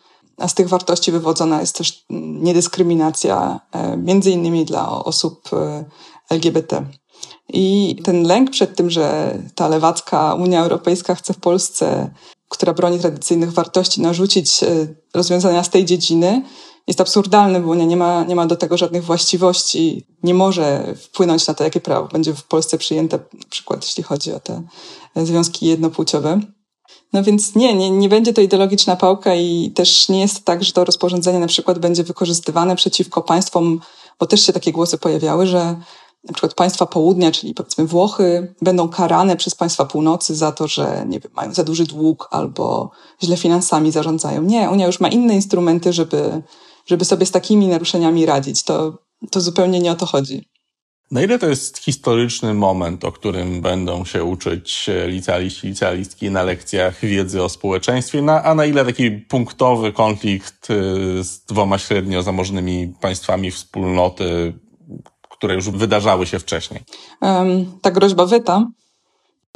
z 0.48 0.54
tych 0.54 0.70
wartości 0.70 1.12
wywodzona 1.12 1.62
jest 1.62 1.78
też 1.78 2.06
niedyskryminacja, 2.10 3.60
e, 3.72 3.98
między 3.98 4.32
innymi 4.32 4.66
dla 4.66 5.04
osób 5.04 5.50
e, 5.54 5.86
LGBT. 6.30 6.86
I 7.50 7.96
ten 8.04 8.24
lęk 8.24 8.52
przed 8.52 8.76
tym, 8.76 8.90
że 8.90 9.38
ta 9.56 9.68
lewacka 9.68 10.34
Unia 10.34 10.62
Europejska 10.62 11.16
chce 11.16 11.34
w 11.34 11.40
Polsce, 11.40 12.14
która 12.50 12.74
broni 12.74 13.00
tradycyjnych 13.00 13.54
wartości, 13.54 14.02
narzucić 14.02 14.64
e, 14.64 14.88
rozwiązania 15.14 15.64
z 15.64 15.70
tej 15.70 15.86
dziedziny, 15.86 16.44
jest 16.88 17.02
absurdalny, 17.02 17.60
bo 17.60 17.70
Unia 17.70 17.86
nie 17.86 17.98
ma, 17.98 18.24
nie 18.24 18.36
ma 18.36 18.46
do 18.46 18.56
tego 18.56 18.78
żadnych 18.78 19.04
właściwości, 19.04 20.08
nie 20.24 20.34
może 20.34 20.96
wpłynąć 20.96 21.48
na 21.48 21.54
to, 21.54 21.64
jakie 21.64 21.80
prawo 21.80 22.08
będzie 22.08 22.34
w 22.34 22.44
Polsce 22.44 22.78
przyjęte, 22.78 23.18
na 23.18 23.50
przykład 23.50 23.86
jeśli 23.86 24.04
chodzi 24.04 24.34
o 24.34 24.40
te 24.40 24.64
związki 25.16 25.66
jednopłciowe. 25.66 26.40
No 27.14 27.24
więc 27.24 27.56
nie, 27.56 27.76
nie, 27.76 27.90
nie 27.90 28.10
będzie 28.10 28.34
to 28.34 28.42
ideologiczna 28.42 28.96
pałka 28.96 29.36
i 29.36 29.72
też 29.76 30.10
nie 30.10 30.20
jest 30.20 30.46
tak, 30.46 30.64
że 30.64 30.72
to 30.72 30.86
rozporządzenie 30.86 31.40
na 31.40 31.48
przykład 31.48 31.80
będzie 31.80 32.04
wykorzystywane 32.04 32.76
przeciwko 32.76 33.22
państwom, 33.22 33.80
bo 34.20 34.26
też 34.26 34.46
się 34.46 34.54
takie 34.54 34.72
głosy 34.72 34.98
pojawiały, 34.98 35.48
że 35.48 35.76
na 36.24 36.34
przykład 36.34 36.54
państwa 36.54 36.86
południa, 36.86 37.32
czyli 37.32 37.54
powiedzmy 37.54 37.88
Włochy, 37.88 38.56
będą 38.62 38.90
karane 38.90 39.36
przez 39.36 39.56
państwa 39.56 39.86
północy 39.86 40.36
za 40.36 40.52
to, 40.52 40.68
że 40.68 41.06
nie 41.08 41.20
wiem, 41.20 41.32
mają 41.36 41.54
za 41.54 41.64
duży 41.64 41.84
dług 41.84 42.28
albo 42.32 42.92
źle 43.24 43.38
finansami 43.38 43.92
zarządzają. 43.92 44.42
Nie, 44.42 44.70
Unia 44.70 44.88
już 44.88 45.00
ma 45.00 45.08
inne 45.08 45.36
instrumenty, 45.36 45.94
żeby, 45.94 46.42
żeby 46.86 47.06
sobie 47.06 47.26
z 47.26 47.32
takimi 47.32 47.68
naruszeniami 47.68 48.26
radzić. 48.26 48.64
To, 48.64 48.98
to 49.32 49.42
zupełnie 49.42 49.80
nie 49.80 49.92
o 49.92 49.96
to 49.96 50.06
chodzi. 50.06 50.53
Na 51.14 51.22
ile 51.22 51.40
to 51.40 51.50
jest 51.50 51.78
historyczny 51.78 52.54
moment, 52.54 53.06
o 53.06 53.12
którym 53.12 53.62
będą 53.62 54.06
się 54.06 54.24
uczyć 54.24 54.90
licealiści, 55.08 55.68
licealistki 55.68 56.32
na 56.32 56.44
lekcjach 56.44 57.00
wiedzy 57.06 57.44
o 57.44 57.50
społeczeństwie, 57.50 58.22
na, 58.22 58.44
a 58.44 58.56
na 58.56 58.66
ile 58.66 58.86
taki 58.86 59.12
punktowy 59.12 59.92
konflikt 59.92 60.70
y, 60.70 61.24
z 61.24 61.46
dwoma 61.46 61.78
średnio 61.78 62.24
zamożnymi 62.24 62.94
państwami 63.02 63.52
wspólnoty 63.52 64.54
które 65.44 65.56
już 65.56 65.70
wydarzały 65.70 66.26
się 66.26 66.40
wcześniej? 66.40 66.82
Um, 67.22 67.66
ta 67.82 67.92
groźba 67.92 68.26
weta. 68.26 68.68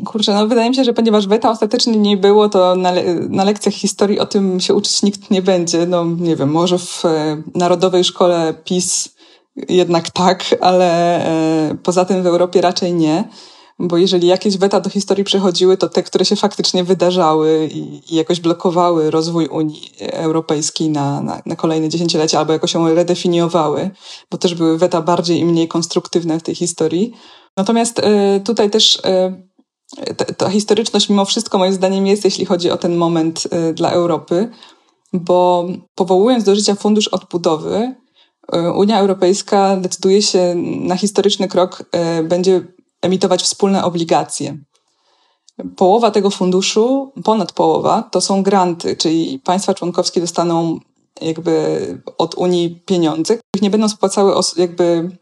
Kurczę, 0.06 0.34
no 0.34 0.48
wydaje 0.48 0.70
mi 0.70 0.76
się, 0.76 0.84
że 0.84 0.94
ponieważ 0.94 1.28
weta 1.28 1.52
ostatecznie 1.52 1.98
nie 1.98 2.18
było, 2.18 2.50
to 2.50 2.76
na, 2.76 2.92
le 2.92 3.04
na 3.30 3.44
lekcjach 3.44 3.76
historii 3.76 4.20
o 4.20 4.26
tym 4.26 4.60
się 4.60 4.74
uczyć 4.74 5.04
nikt 5.04 5.32
nie 5.32 5.42
będzie. 5.42 5.86
No 5.86 6.06
nie 6.06 6.36
wiem, 6.36 6.52
może 6.52 6.78
w 6.78 7.06
e, 7.06 7.42
Narodowej 7.56 8.04
Szkole 8.04 8.54
PiS 8.64 9.17
jednak 9.70 10.10
tak, 10.10 10.56
ale 10.62 11.18
e, 11.26 11.76
poza 11.84 12.06
tym 12.06 12.24
w 12.24 12.28
Europie 12.28 12.62
raczej 12.62 12.94
nie 12.94 13.30
bo 13.80 13.98
jeżeli 13.98 14.28
jakieś 14.28 14.58
weta 14.58 14.80
do 14.80 14.90
historii 14.90 15.24
przechodziły, 15.24 15.78
to 15.78 15.90
te, 15.90 16.04
które 16.04 16.26
się 16.26 16.36
faktycznie 16.36 16.84
wydarzały 16.84 17.70
i, 17.74 18.14
i 18.14 18.16
jakoś 18.16 18.40
blokowały 18.40 19.12
rozwój 19.12 19.48
Unii 19.48 19.92
Europejskiej 20.00 20.90
na, 20.90 21.22
na, 21.22 21.42
na, 21.46 21.56
kolejne 21.56 21.90
dziesięciolecia, 21.90 22.40
albo 22.40 22.54
jakoś 22.54 22.74
ją 22.74 22.96
redefiniowały, 22.96 23.90
bo 24.32 24.38
też 24.38 24.56
były 24.56 24.78
weta 24.78 25.02
bardziej 25.02 25.40
i 25.40 25.46
mniej 25.46 25.68
konstruktywne 25.68 26.40
w 26.40 26.44
tej 26.44 26.56
historii. 26.56 27.14
Natomiast 27.58 28.00
y, 28.00 28.04
tutaj 28.46 28.70
też 28.70 28.96
y, 28.96 30.14
ta, 30.16 30.26
ta 30.26 30.50
historyczność 30.50 31.10
mimo 31.10 31.26
wszystko 31.26 31.58
moim 31.58 31.74
zdaniem 31.74 32.08
jest, 32.08 32.26
jeśli 32.26 32.46
chodzi 32.46 32.72
o 32.72 32.78
ten 32.78 32.96
moment 32.96 33.48
y, 33.70 33.74
dla 33.74 33.92
Europy, 33.92 34.52
bo 35.14 35.68
powołując 35.96 36.44
do 36.44 36.56
życia 36.56 36.76
Fundusz 36.76 37.08
Odbudowy, 37.08 37.96
Unia 38.76 39.00
Europejska 39.00 39.78
decyduje 39.78 40.22
się 40.22 40.56
na 40.82 40.98
historyczny 40.98 41.48
krok, 41.48 41.84
będzie 42.24 42.62
emitować 43.02 43.44
wspólne 43.44 43.84
obligacje. 43.84 44.58
Połowa 45.76 46.12
tego 46.12 46.30
funduszu, 46.30 47.12
ponad 47.24 47.52
połowa, 47.52 48.10
to 48.12 48.22
są 48.22 48.44
granty, 48.44 48.96
czyli 48.96 49.40
państwa 49.40 49.74
członkowskie 49.74 50.22
dostaną 50.22 50.80
jakby 51.22 52.02
od 52.18 52.36
Unii 52.36 52.82
pieniądze, 52.86 53.38
których 53.38 53.62
nie 53.62 53.70
będą 53.70 53.90
spłacały 53.90 54.34
jakby 54.58 55.18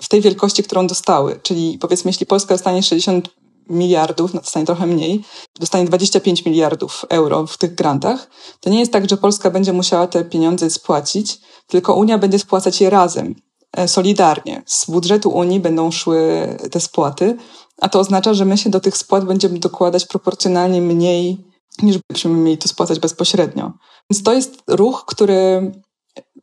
w 0.00 0.08
tej 0.08 0.20
wielkości, 0.20 0.62
którą 0.62 0.86
dostały. 0.86 1.40
Czyli 1.42 1.78
powiedzmy, 1.78 2.08
jeśli 2.08 2.26
Polska 2.26 2.54
dostanie 2.54 2.82
60 2.82 3.28
miliardów, 3.70 4.34
no 4.34 4.40
dostanie 4.40 4.66
trochę 4.66 4.86
mniej, 4.86 5.24
dostanie 5.60 5.84
25 5.84 6.44
miliardów 6.44 7.04
euro 7.08 7.46
w 7.46 7.58
tych 7.58 7.74
grantach, 7.74 8.30
to 8.60 8.70
nie 8.70 8.80
jest 8.80 8.92
tak, 8.92 9.10
że 9.10 9.16
Polska 9.16 9.50
będzie 9.50 9.72
musiała 9.72 10.06
te 10.06 10.24
pieniądze 10.24 10.70
spłacić, 10.70 11.40
tylko 11.66 11.94
Unia 11.94 12.18
będzie 12.18 12.38
spłacać 12.38 12.80
je 12.80 12.90
razem, 12.90 13.34
e, 13.76 13.88
solidarnie. 13.88 14.62
Z 14.66 14.90
budżetu 14.90 15.30
Unii 15.30 15.60
będą 15.60 15.90
szły 15.90 16.56
te 16.70 16.80
spłaty, 16.80 17.36
a 17.80 17.88
to 17.88 18.00
oznacza, 18.00 18.34
że 18.34 18.44
my 18.44 18.58
się 18.58 18.70
do 18.70 18.80
tych 18.80 18.96
spłat 18.96 19.24
będziemy 19.24 19.58
dokładać 19.58 20.06
proporcjonalnie 20.06 20.80
mniej, 20.80 21.44
niż 21.82 21.98
byśmy 22.12 22.30
mieli 22.30 22.58
to 22.58 22.68
spłacać 22.68 22.98
bezpośrednio. 22.98 23.72
Więc 24.10 24.22
to 24.22 24.32
jest 24.32 24.62
ruch, 24.68 25.04
który 25.06 25.72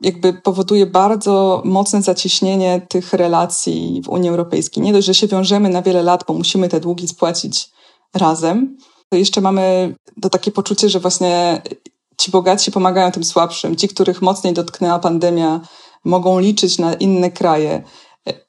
jakby 0.01 0.33
powoduje 0.33 0.85
bardzo 0.85 1.61
mocne 1.65 2.01
zacieśnienie 2.01 2.81
tych 2.89 3.13
relacji 3.13 4.01
w 4.05 4.09
Unii 4.09 4.29
Europejskiej. 4.29 4.83
Nie 4.83 4.93
dość, 4.93 5.07
że 5.07 5.13
się 5.13 5.27
wiążemy 5.27 5.69
na 5.69 5.81
wiele 5.81 6.03
lat, 6.03 6.23
bo 6.27 6.33
musimy 6.33 6.69
te 6.69 6.79
długi 6.79 7.07
spłacić 7.07 7.69
razem, 8.13 8.77
to 9.09 9.17
jeszcze 9.17 9.41
mamy 9.41 9.95
to 10.21 10.29
takie 10.29 10.51
poczucie, 10.51 10.89
że 10.89 10.99
właśnie 10.99 11.61
ci 12.17 12.31
bogatsi 12.31 12.71
pomagają 12.71 13.11
tym 13.11 13.23
słabszym. 13.23 13.75
Ci, 13.75 13.87
których 13.87 14.21
mocniej 14.21 14.53
dotknęła 14.53 14.99
pandemia, 14.99 15.61
mogą 16.05 16.39
liczyć 16.39 16.77
na 16.77 16.93
inne 16.93 17.31
kraje. 17.31 17.83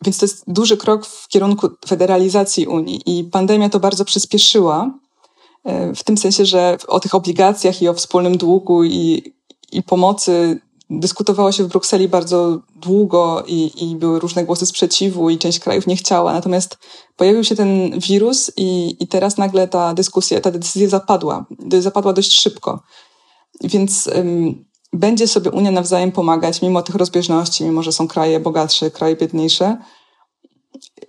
Więc 0.04 0.18
to 0.18 0.24
jest 0.24 0.44
duży 0.46 0.76
krok 0.76 1.06
w 1.06 1.28
kierunku 1.28 1.68
federalizacji 1.88 2.66
Unii 2.66 3.02
i 3.06 3.24
pandemia 3.24 3.68
to 3.68 3.80
bardzo 3.80 4.04
przyspieszyła. 4.04 4.94
W 5.96 6.04
tym 6.04 6.16
sensie, 6.18 6.44
że 6.44 6.76
o 6.88 7.00
tych 7.00 7.14
obligacjach 7.14 7.82
i 7.82 7.88
o 7.88 7.94
wspólnym 7.94 8.36
długu 8.36 8.84
i, 8.84 9.32
i 9.72 9.82
pomocy 9.82 10.60
dyskutowało 10.90 11.52
się 11.52 11.64
w 11.64 11.68
Brukseli 11.68 12.08
bardzo 12.08 12.58
długo 12.76 13.44
i, 13.46 13.90
i 13.90 13.96
były 13.96 14.18
różne 14.18 14.44
głosy 14.44 14.66
sprzeciwu 14.66 15.30
i 15.30 15.38
część 15.38 15.58
krajów 15.58 15.86
nie 15.86 15.96
chciała. 15.96 16.32
Natomiast 16.32 16.78
pojawił 17.16 17.44
się 17.44 17.56
ten 17.56 18.00
wirus 18.00 18.52
i, 18.56 18.96
i 19.00 19.08
teraz 19.08 19.36
nagle 19.36 19.68
ta 19.68 19.94
dyskusja, 19.94 20.40
ta 20.40 20.50
decyzja 20.50 20.88
zapadła. 20.88 21.46
Zapadła 21.78 22.12
dość 22.12 22.40
szybko. 22.40 22.82
Więc 23.60 24.10
um, 24.16 24.64
będzie 24.92 25.28
sobie 25.28 25.50
Unia 25.50 25.70
nawzajem 25.70 26.12
pomagać, 26.12 26.62
mimo 26.62 26.82
tych 26.82 26.94
rozbieżności, 26.94 27.64
mimo 27.64 27.82
że 27.82 27.92
są 27.92 28.08
kraje 28.08 28.40
bogatsze, 28.40 28.90
kraje 28.90 29.16
biedniejsze. 29.16 29.76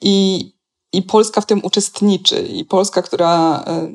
I, 0.01 0.45
i 0.93 1.01
Polska 1.01 1.41
w 1.41 1.45
tym 1.45 1.61
uczestniczy. 1.63 2.41
I 2.41 2.65
Polska, 2.65 3.01
która 3.01 3.63
e, 3.67 3.93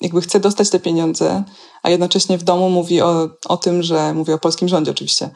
jakby 0.00 0.20
chce 0.20 0.40
dostać 0.40 0.70
te 0.70 0.80
pieniądze, 0.80 1.44
a 1.82 1.90
jednocześnie 1.90 2.38
w 2.38 2.42
domu 2.42 2.70
mówi 2.70 3.02
o, 3.02 3.28
o 3.48 3.56
tym, 3.56 3.82
że 3.82 4.14
mówi 4.14 4.32
o 4.32 4.38
polskim 4.38 4.68
rządzie 4.68 4.90
oczywiście. 4.90 5.30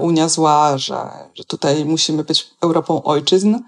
Unia 0.00 0.28
zła, 0.28 0.78
że, 0.78 1.08
że 1.34 1.44
tutaj 1.44 1.84
musimy 1.84 2.24
być 2.24 2.50
Europą 2.62 3.02
ojczyzn. 3.02 3.58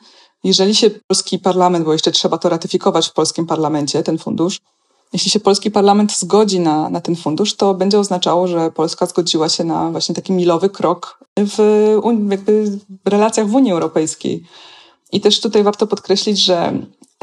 Jeżeli 0.45 0.75
się 0.75 0.91
polski 0.91 1.39
parlament, 1.39 1.85
bo 1.85 1.93
jeszcze 1.93 2.11
trzeba 2.11 2.39
to 2.39 2.49
ratyfikować 2.49 3.09
w 3.09 3.13
polskim 3.13 3.47
parlamencie, 3.47 4.03
ten 4.03 4.19
fundusz, 4.19 4.61
jeśli 5.13 5.31
się 5.31 5.41
polski 5.41 5.71
parlament 5.71 6.13
zgodzi 6.13 6.61
na, 6.61 6.91
na 6.91 7.01
ten 7.01 7.17
fundusz, 7.17 7.57
to 7.57 7.75
będzie 7.75 7.99
oznaczało, 7.99 8.47
że 8.47 8.71
Polska 8.71 9.07
zgodziła 9.07 9.49
się 9.49 9.65
na 9.65 9.91
właśnie 9.91 10.15
taki 10.15 10.33
milowy 10.33 10.71
krok 10.71 11.19
w, 11.39 11.59
jakby 12.31 12.79
w 13.05 13.09
relacjach 13.09 13.49
w 13.49 13.55
Unii 13.55 13.73
Europejskiej. 13.73 14.45
I 15.13 15.21
też 15.21 15.41
tutaj 15.41 15.63
warto 15.63 15.87
podkreślić, 15.87 16.39
że 16.39 16.73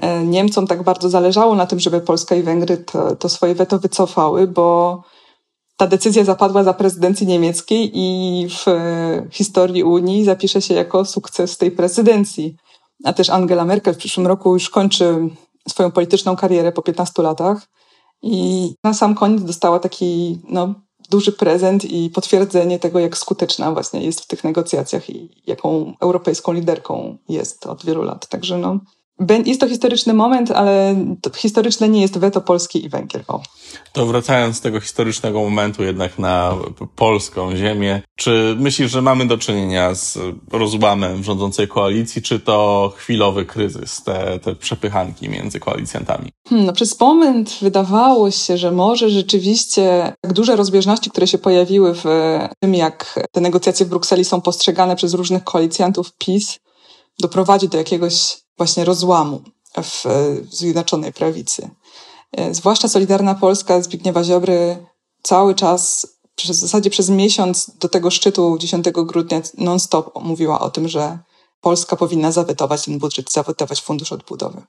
E, 0.01 0.24
Niemcom 0.24 0.68
tak 0.68 0.84
bardzo 0.84 1.10
zależało 1.10 1.56
na 1.56 1.65
tym, 1.65 1.80
żeby 1.80 2.01
Polska 2.01 2.36
i 2.36 2.44
Węgry 2.44 2.77
to, 2.77 3.15
to 3.15 3.30
swoje 3.30 3.56
weto 3.56 3.80
wycofały, 3.80 4.48
bo 4.48 5.01
ta 5.77 5.88
decyzja 5.88 6.24
zapadła 6.24 6.63
za 6.63 6.74
prezydencji 6.74 7.27
niemieckiej 7.27 7.92
i 7.94 8.48
w 8.50 8.65
historii 9.32 9.84
Unii 9.84 10.25
zapisze 10.25 10.62
się 10.62 10.74
jako 10.74 11.06
sukces 11.06 11.58
tej 11.58 11.72
prezydencji. 11.72 12.56
A 13.04 13.13
też 13.13 13.30
Angela 13.30 13.65
Merkel 13.65 13.93
w 13.93 13.98
przyszłym 13.98 14.28
roku 14.28 14.54
już 14.54 14.69
kończy 14.69 15.30
swoją 15.69 15.91
polityczną 15.91 16.36
karierę 16.36 16.71
po 16.71 16.82
15 16.82 17.21
latach 17.21 17.67
i 18.21 18.74
na 18.84 18.93
sam 18.93 19.15
koniec 19.15 19.43
dostała 19.43 19.80
taki 19.80 20.39
no, 20.50 20.74
duży 21.08 21.32
prezent 21.32 21.86
i 21.86 22.10
potwierdzenie 22.10 22.80
tego, 22.80 23.00
jak 23.00 23.18
skuteczna 23.18 23.72
właśnie 23.72 24.06
jest 24.06 24.22
w 24.22 24.28
tych 24.28 24.44
negocjacjach 24.44 25.10
i 25.10 25.41
jaką 25.48 25.94
europejską 26.02 26.54
liderką 26.54 27.18
jest 27.30 27.65
od 27.65 27.86
wielu 27.86 28.04
lat. 28.04 28.28
Także 28.28 28.58
no, 28.58 28.80
jest 29.45 29.60
to 29.60 29.67
historyczny 29.67 30.13
moment, 30.13 30.51
ale 30.51 30.95
historyczne 31.36 31.89
nie 31.89 32.01
jest 32.01 32.17
weto 32.17 32.41
Polski 32.41 32.86
i 32.86 32.89
Węgier. 32.89 33.23
O. 33.28 33.41
To 33.93 34.06
wracając 34.06 34.58
z 34.58 34.62
tego 34.62 34.80
historycznego 34.80 35.39
momentu 35.39 35.84
jednak 35.84 36.19
na 36.19 36.54
polską 36.95 37.56
ziemię, 37.56 38.01
czy 38.15 38.56
myślisz, 38.60 38.91
że 38.91 39.01
mamy 39.01 39.28
do 39.28 39.38
czynienia 39.38 39.95
z 39.95 40.17
rozłamem 40.51 41.23
rządzącej 41.23 41.67
koalicji, 41.67 42.21
czy 42.21 42.39
to 42.39 42.93
chwilowy 42.97 43.45
kryzys, 43.45 44.04
te, 44.04 44.39
te 44.39 44.56
przepychanki 44.56 45.30
między 45.30 45.60
koalicjantami? 45.60 46.32
Hmm, 46.49 46.67
no 46.67 46.73
przez 46.73 46.99
moment 46.99 47.58
wydawało 47.62 48.32
się, 48.32 48.58
że 48.58 48.71
może 48.71 49.10
rzeczywiście 49.10 50.13
tak 50.21 50.34
duże 50.34 50.56
rozbieżności, 50.56 51.10
które 51.10 51.28
się 51.28 51.38
pojawiły 51.38 51.93
w 51.93 52.04
tym, 52.60 52.75
jak 52.75 53.28
te 53.32 53.41
negocjacje 53.41 53.86
w 53.86 53.89
Brukseli 53.89 54.25
są 54.25 54.41
postrzegane 54.41 54.95
przez 54.95 55.13
różnych 55.13 55.43
koalicjantów 55.43 56.13
PiS, 56.17 56.60
doprowadzi 57.19 57.69
do 57.69 57.78
jakiegoś 57.78 58.38
właśnie 58.58 58.86
rozłamu 58.86 59.41
w 59.84 60.04
Zjednoczonej 60.51 61.13
Prawicy. 61.13 61.69
E, 62.32 62.54
zwłaszcza 62.54 62.88
Solidarna 62.88 63.36
Polska 63.36 63.82
Zbigniewa 63.82 64.23
Ziobry 64.23 64.86
cały 65.23 65.56
czas, 65.56 66.08
w 66.38 66.54
zasadzie 66.54 66.89
przez 66.89 67.10
miesiąc 67.10 67.71
do 67.80 67.89
tego 67.89 68.12
szczytu 68.12 68.58
10 68.58 68.86
grudnia 68.91 69.41
non-stop 69.58 70.12
mówiła 70.21 70.60
o 70.60 70.69
tym, 70.69 70.88
że 70.88 71.19
Polska 71.62 71.95
powinna 71.95 72.32
zawetować 72.32 72.86
ten 72.86 72.99
budżet, 72.99 73.32
zawetować 73.32 73.82
Fundusz 73.82 74.12
Odbudowy. 74.12 74.62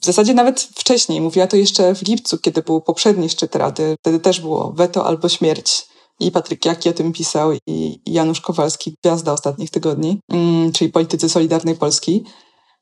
W 0.00 0.04
zasadzie 0.04 0.34
nawet 0.34 0.60
wcześniej, 0.60 1.20
mówiła 1.20 1.46
to 1.46 1.56
jeszcze 1.56 1.94
w 1.94 2.02
lipcu, 2.02 2.38
kiedy 2.38 2.62
był 2.62 2.80
poprzedni 2.80 3.28
szczyt 3.28 3.56
Rady. 3.56 3.96
Wtedy 4.00 4.20
też 4.20 4.40
było 4.40 4.72
weto 4.72 5.06
albo 5.06 5.28
śmierć. 5.28 5.86
I 6.22 6.30
Patryk 6.30 6.64
Jaki 6.64 6.88
o 6.88 6.92
tym 6.92 7.12
pisał, 7.12 7.50
i 7.66 8.00
Janusz 8.06 8.40
Kowalski, 8.40 8.94
gwiazda 9.02 9.32
ostatnich 9.32 9.70
tygodni, 9.70 10.20
mm, 10.28 10.72
czyli 10.72 10.90
politycy 10.90 11.28
Solidarnej 11.28 11.74
Polski. 11.74 12.24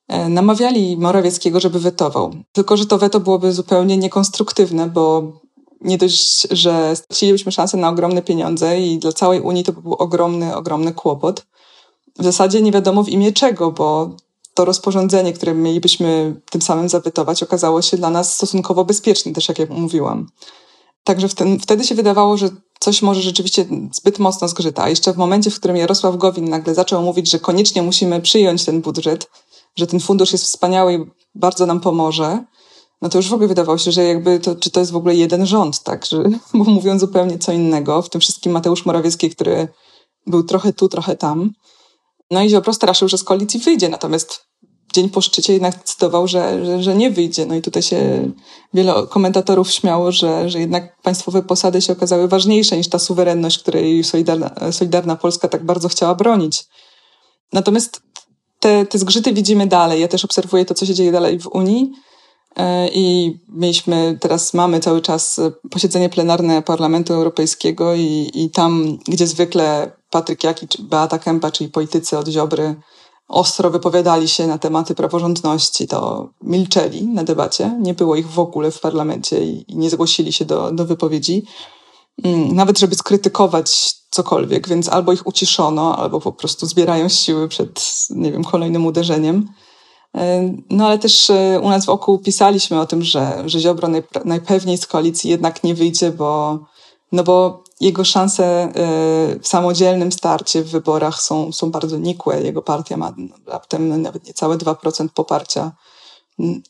E, 0.09 0.29
namawiali 0.29 0.97
Morawieckiego, 0.97 1.61
żeby 1.61 1.81
wetował. 1.81 2.35
Tylko, 2.53 2.77
że 2.77 2.87
to 2.87 2.99
weto 2.99 3.21
byłoby 3.21 3.53
zupełnie 3.53 3.97
niekonstruktywne, 3.97 4.87
bo 4.87 5.33
nie 5.81 5.99
dość, 5.99 6.47
że 6.51 6.97
stracilibyśmy 6.97 7.53
szansę 7.53 7.77
na 7.77 7.89
ogromne 7.89 8.23
pieniądze 8.23 8.81
i 8.81 8.99
dla 8.99 9.13
całej 9.13 9.41
Unii 9.41 9.65
to 9.65 9.73
by 9.73 9.83
był 9.83 9.95
ogromny, 9.95 10.57
ogromny 10.57 10.93
kłopot. 10.93 11.47
W 12.19 12.25
zasadzie 12.25 12.63
nie 12.63 12.73
wiadomo 12.73 13.05
w 13.05 13.09
imię 13.09 13.33
czego, 13.33 13.73
bo 13.73 14.11
to 14.55 14.65
rozporządzenie, 14.65 15.33
które 15.33 15.55
mielibyśmy 15.55 16.41
tym 16.51 16.63
samym 16.63 16.89
zawetować, 16.89 17.43
okazało 17.43 17.83
się 17.83 17.97
dla 17.97 18.11
nas 18.11 18.35
stosunkowo 18.35 18.85
bezpieczne, 18.85 19.33
też 19.33 19.49
jak 19.49 19.59
ja 19.59 19.67
mówiłam. 19.69 20.27
Także 21.05 21.29
wtedy 21.63 21.85
się 21.85 21.95
wydawało, 21.95 22.37
że 22.37 22.49
coś 22.81 23.03
może 23.03 23.23
rzeczywiście 23.23 23.67
zbyt 23.93 24.19
mocno 24.19 24.49
zgrzyta. 24.49 24.89
Jeszcze 24.89 25.13
w 25.13 25.17
momencie, 25.17 25.51
w 25.51 25.57
którym 25.57 25.77
Jarosław 25.77 26.17
Gowin 26.17 26.49
nagle 26.49 26.75
zaczął 26.75 27.03
mówić, 27.03 27.31
że 27.31 27.39
koniecznie 27.39 27.83
musimy 27.83 28.21
przyjąć 28.21 28.65
ten 28.65 28.81
budżet, 28.81 29.31
że 29.77 29.87
ten 29.87 30.01
fundusz 30.01 30.33
jest 30.33 30.45
wspaniały 30.45 30.95
i 30.95 30.99
bardzo 31.35 31.67
nam 31.67 31.81
pomoże, 31.81 32.45
no 33.03 33.09
to 33.09 33.19
już 33.19 33.29
w 33.29 33.33
ogóle 33.33 33.49
wydawało 33.49 33.79
się, 33.79 33.93
że 33.93 34.05
jakby 34.05 34.41
to, 34.41 34.55
czy 34.55 34.71
to 34.71 34.81
jest 34.81 34.93
w 34.93 34.97
ogóle 34.97 35.15
jeden 35.15 35.47
rząd, 35.47 35.83
tak, 35.83 36.07
że, 36.07 36.23
bo 36.55 36.65
mówią 36.65 36.99
zupełnie 36.99 37.39
co 37.39 37.53
innego. 37.53 38.03
W 38.03 38.11
tym 38.11 38.21
wszystkim 38.21 38.53
Mateusz 38.53 38.87
Morawiecki, 38.87 39.31
który 39.31 39.69
był 40.27 40.43
trochę 40.43 40.73
tu, 40.73 40.89
trochę 40.89 41.17
tam. 41.17 41.51
No 42.31 42.43
i 42.43 42.49
Ziobro 42.49 42.73
straszył, 42.73 43.09
że 43.09 43.19
z 43.19 43.25
koalicji 43.25 43.61
wyjdzie, 43.61 43.89
natomiast 43.89 44.50
dzień 44.93 45.09
po 45.09 45.21
szczycie 45.21 45.53
jednak 45.53 45.79
decydował, 45.79 46.29
że, 46.29 46.65
że, 46.65 46.83
że 46.83 46.97
nie 46.97 47.11
wyjdzie. 47.11 47.47
No 47.47 47.55
i 47.55 47.63
tutaj 47.63 47.83
się 47.83 48.31
wiele 48.75 48.95
komentatorów 49.11 49.73
śmiało, 49.73 50.13
że, 50.13 50.51
że 50.51 50.61
jednak 50.61 51.03
państwowe 51.03 51.43
posady 51.43 51.83
się 51.83 51.93
okazały 51.93 52.29
ważniejsze 52.29 52.77
niż 52.77 52.89
ta 52.89 52.99
suwerenność, 52.99 53.59
której 53.59 54.05
Solidarna, 54.05 54.73
Solidarna 54.73 55.17
Polska 55.17 55.49
tak 55.49 55.65
bardzo 55.65 55.89
chciała 55.89 56.15
bronić. 56.15 56.65
Natomiast 57.53 58.03
te, 58.61 58.87
te 58.87 58.99
zgrzyty 58.99 59.33
widzimy 59.33 59.67
dalej. 59.67 60.01
Ja 60.01 60.09
też 60.09 60.25
obserwuję 60.25 60.65
to, 60.65 60.75
co 60.75 60.87
się 60.87 60.95
dzieje 60.95 61.13
dalej 61.13 61.39
w 61.39 61.47
Unii. 61.47 61.93
E, 62.57 62.89
I 62.89 63.37
mieliśmy, 63.49 64.19
teraz 64.21 64.55
mamy 64.55 64.81
cały 64.81 65.01
czas 65.01 65.41
posiedzenie 65.71 66.09
plenarne 66.09 66.63
Parlamentu 66.63 67.13
Europejskiego 67.13 67.95
i, 67.95 68.31
i 68.35 68.51
tam, 68.51 68.99
gdzie 69.09 69.27
zwykle 69.27 69.93
Patryk 70.11 70.45
Jaki 70.45 70.69
czy 70.69 70.83
Beata 70.83 71.19
Kępa, 71.19 71.51
czyli 71.51 71.71
politycy 71.71 72.19
od 72.19 72.29
Ziobry, 72.29 72.75
ostro 73.31 73.71
wypowiadali 73.71 74.29
się 74.29 74.47
na 74.47 74.59
tematy 74.59 74.95
praworządności, 74.95 75.87
to 75.87 76.29
milczeli 76.43 77.07
na 77.07 77.25
debacie. 77.25 77.77
Nie 77.81 77.95
było 77.95 78.17
ich 78.17 78.31
w 78.31 78.39
ogóle 78.39 78.71
w 78.71 78.81
parlamencie 78.81 79.45
i, 79.45 79.65
nie 79.69 79.91
zgłosili 79.91 80.33
się 80.33 80.45
do, 80.45 80.73
do 80.73 80.85
wypowiedzi. 80.85 81.45
Mm, 82.25 82.55
nawet 82.55 82.79
żeby 82.79 82.95
skrytykować 82.95 83.95
cokolwiek, 84.11 84.69
więc 84.69 84.89
albo 84.89 85.13
ich 85.13 85.27
uciszono, 85.27 85.97
albo 85.97 86.21
po 86.21 86.33
prostu 86.33 86.67
zbierają 86.67 87.09
siły 87.09 87.49
przed, 87.49 88.07
nie 88.11 88.33
wiem, 88.33 88.45
kolejnym 88.45 88.87
uderzeniem. 88.87 89.49
No 90.71 90.87
ale 90.87 90.99
też 90.99 91.31
u 91.63 91.69
nas 91.69 91.87
wokół 91.87 92.19
pisaliśmy 92.19 92.81
o 92.81 92.87
tym, 92.87 93.03
że, 93.03 93.43
że 93.47 93.61
Ziobro 93.61 93.89
najpewniej 94.25 94.79
z 94.79 94.87
koalicji 94.87 95.31
jednak 95.31 95.65
nie 95.65 95.75
wyjdzie, 95.75 96.11
bo, 96.11 96.59
no 97.13 97.25
bo 97.25 97.65
jego 97.81 98.05
szanse 98.05 98.73
w 99.43 99.49
samodzielnym 99.49 100.13
starcie 100.13 100.63
w 100.63 100.71
wyborach 100.71 101.23
są, 101.23 101.53
są 101.53 101.71
bardzo 101.71 101.99
nikłe. 101.99 102.43
Jego 102.43 102.63
partia 102.63 102.97
ma 102.97 103.15
raptem 103.47 104.03
nawet 104.03 104.27
niecałe 104.27 104.57
2% 104.57 105.09
poparcia. 105.09 105.73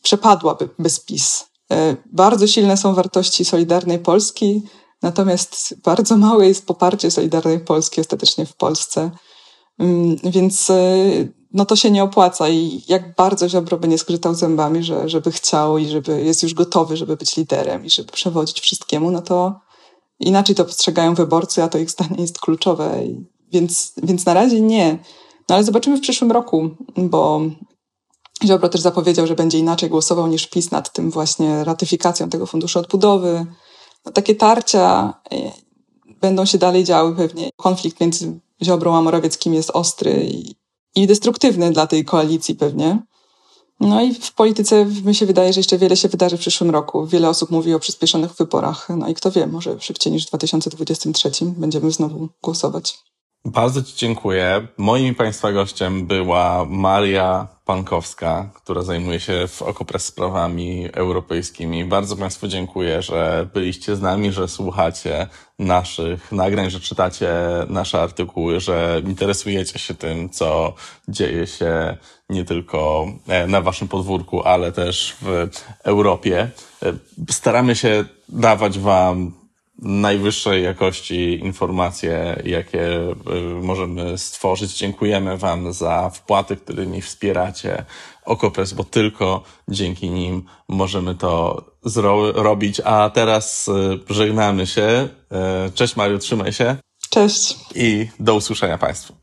Przepadłaby 0.01 0.69
bez 0.79 0.99
PiS. 0.99 1.45
Bardzo 2.05 2.47
silne 2.47 2.77
są 2.77 2.93
wartości 2.93 3.45
Solidarnej 3.45 3.99
Polski, 3.99 4.63
natomiast 5.01 5.75
bardzo 5.83 6.17
małe 6.17 6.47
jest 6.47 6.65
poparcie 6.65 7.11
Solidarnej 7.11 7.59
Polski 7.59 8.01
ostatecznie 8.01 8.45
w 8.45 8.55
Polsce. 8.55 9.11
Więc 10.23 10.71
no 11.53 11.65
to 11.65 11.75
się 11.75 11.91
nie 11.91 12.03
opłaca 12.03 12.49
i 12.49 12.83
jak 12.87 13.15
bardzo 13.15 13.49
Ziobro 13.49 13.77
by 13.77 13.87
nie 13.87 13.97
skrzytał 13.97 14.35
zębami, 14.35 14.83
że, 14.83 15.09
żeby 15.09 15.31
chciał 15.31 15.77
i 15.77 15.87
żeby 15.87 16.23
jest 16.23 16.43
już 16.43 16.53
gotowy, 16.53 16.97
żeby 16.97 17.17
być 17.17 17.37
liderem 17.37 17.85
i 17.85 17.89
żeby 17.89 18.11
przewodzić 18.11 18.61
wszystkiemu, 18.61 19.11
no 19.11 19.21
to 19.21 19.59
inaczej 20.21 20.55
to 20.55 20.65
postrzegają 20.65 21.15
wyborcy, 21.15 21.63
a 21.63 21.67
to 21.67 21.77
ich 21.77 21.91
zdanie 21.91 22.21
jest 22.21 22.39
kluczowe. 22.39 23.03
Więc, 23.51 23.93
więc 24.03 24.25
na 24.25 24.33
razie 24.33 24.61
nie. 24.61 24.99
No 25.49 25.55
ale 25.55 25.63
zobaczymy 25.63 25.97
w 25.97 26.01
przyszłym 26.01 26.31
roku, 26.31 26.69
bo 26.97 27.41
Ziobro 28.45 28.69
też 28.69 28.81
zapowiedział, 28.81 29.27
że 29.27 29.35
będzie 29.35 29.59
inaczej 29.59 29.89
głosował 29.89 30.27
niż 30.27 30.47
PiS 30.47 30.71
nad 30.71 30.93
tym 30.93 31.11
właśnie 31.11 31.63
ratyfikacją 31.63 32.29
tego 32.29 32.45
funduszu 32.45 32.79
odbudowy. 32.79 33.45
No, 34.05 34.11
takie 34.11 34.35
tarcia 34.35 35.13
e, 35.31 35.51
będą 36.21 36.45
się 36.45 36.57
dalej 36.57 36.83
działy 36.83 37.15
pewnie. 37.15 37.49
Konflikt 37.55 37.99
między 37.99 38.39
Ziobrą 38.63 38.95
a 38.95 39.01
Morawieckim 39.01 39.53
jest 39.53 39.69
ostry 39.69 40.27
i, 40.31 40.55
i 40.95 41.07
destruktywny 41.07 41.71
dla 41.71 41.87
tej 41.87 42.05
koalicji 42.05 42.55
pewnie. 42.55 43.03
No 43.81 44.01
i 44.01 44.13
w 44.13 44.33
polityce 44.33 44.85
mi 44.85 45.15
się 45.15 45.25
wydaje, 45.25 45.53
że 45.53 45.59
jeszcze 45.59 45.77
wiele 45.77 45.97
się 45.97 46.09
wydarzy 46.09 46.37
w 46.37 46.39
przyszłym 46.39 46.69
roku. 46.69 47.07
Wiele 47.07 47.29
osób 47.29 47.51
mówi 47.51 47.73
o 47.73 47.79
przyspieszonych 47.79 48.33
wyborach. 48.33 48.87
No 48.97 49.07
i 49.07 49.13
kto 49.13 49.31
wie, 49.31 49.47
może 49.47 49.79
szybciej 49.79 50.13
niż 50.13 50.25
w 50.25 50.27
2023 50.27 51.31
będziemy 51.45 51.91
znowu 51.91 52.29
głosować. 52.43 52.99
Bardzo 53.45 53.83
Ci 53.83 53.95
dziękuję. 53.95 54.67
Moim 54.77 55.15
Państwa 55.15 55.51
gościem 55.51 56.05
była 56.07 56.65
Maria 56.69 57.47
Pankowska, 57.65 58.49
która 58.53 58.81
zajmuje 58.81 59.19
się 59.19 59.47
w 59.47 59.61
Okopres 59.61 60.05
sprawami 60.05 60.89
europejskimi. 60.93 61.85
Bardzo 61.85 62.15
Państwu 62.17 62.47
dziękuję, 62.47 63.01
że 63.01 63.47
byliście 63.53 63.95
z 63.95 64.01
nami, 64.01 64.31
że 64.31 64.47
słuchacie 64.47 65.27
naszych 65.59 66.31
nagrań, 66.31 66.69
że 66.69 66.79
czytacie 66.79 67.29
nasze 67.69 68.01
artykuły, 68.01 68.59
że 68.59 69.01
interesujecie 69.05 69.79
się 69.79 69.93
tym, 69.93 70.29
co 70.29 70.73
dzieje 71.07 71.47
się 71.47 71.97
nie 72.29 72.45
tylko 72.45 73.05
e, 73.27 73.47
na 73.47 73.61
Waszym 73.61 73.87
podwórku, 73.87 74.43
ale 74.43 74.71
też 74.71 75.15
w 75.21 75.49
Europie. 75.83 76.49
E, 76.83 76.93
staramy 77.29 77.75
się 77.75 78.05
dawać 78.29 78.79
Wam 78.79 79.40
najwyższej 79.81 80.63
jakości 80.63 81.39
informacje, 81.39 82.41
jakie 82.45 82.99
y, 82.99 83.13
możemy 83.61 84.17
stworzyć. 84.17 84.77
Dziękujemy 84.77 85.37
Wam 85.37 85.73
za 85.73 86.09
wpłaty, 86.09 86.55
którymi 86.55 87.01
wspieracie 87.01 87.85
Okopres, 88.25 88.73
bo 88.73 88.83
tylko 88.83 89.43
dzięki 89.67 90.09
nim 90.09 90.43
możemy 90.67 91.15
to 91.15 91.63
zrobić. 91.85 92.79
A 92.79 93.09
teraz 93.09 93.67
y, 93.67 93.99
żegnamy 94.09 94.67
się. 94.67 95.07
Y, 95.67 95.71
cześć 95.71 95.95
Mariu, 95.95 96.19
trzymaj 96.19 96.53
się. 96.53 96.75
Cześć. 97.09 97.57
I 97.75 98.07
do 98.19 98.35
usłyszenia 98.35 98.77
Państwu. 98.77 99.20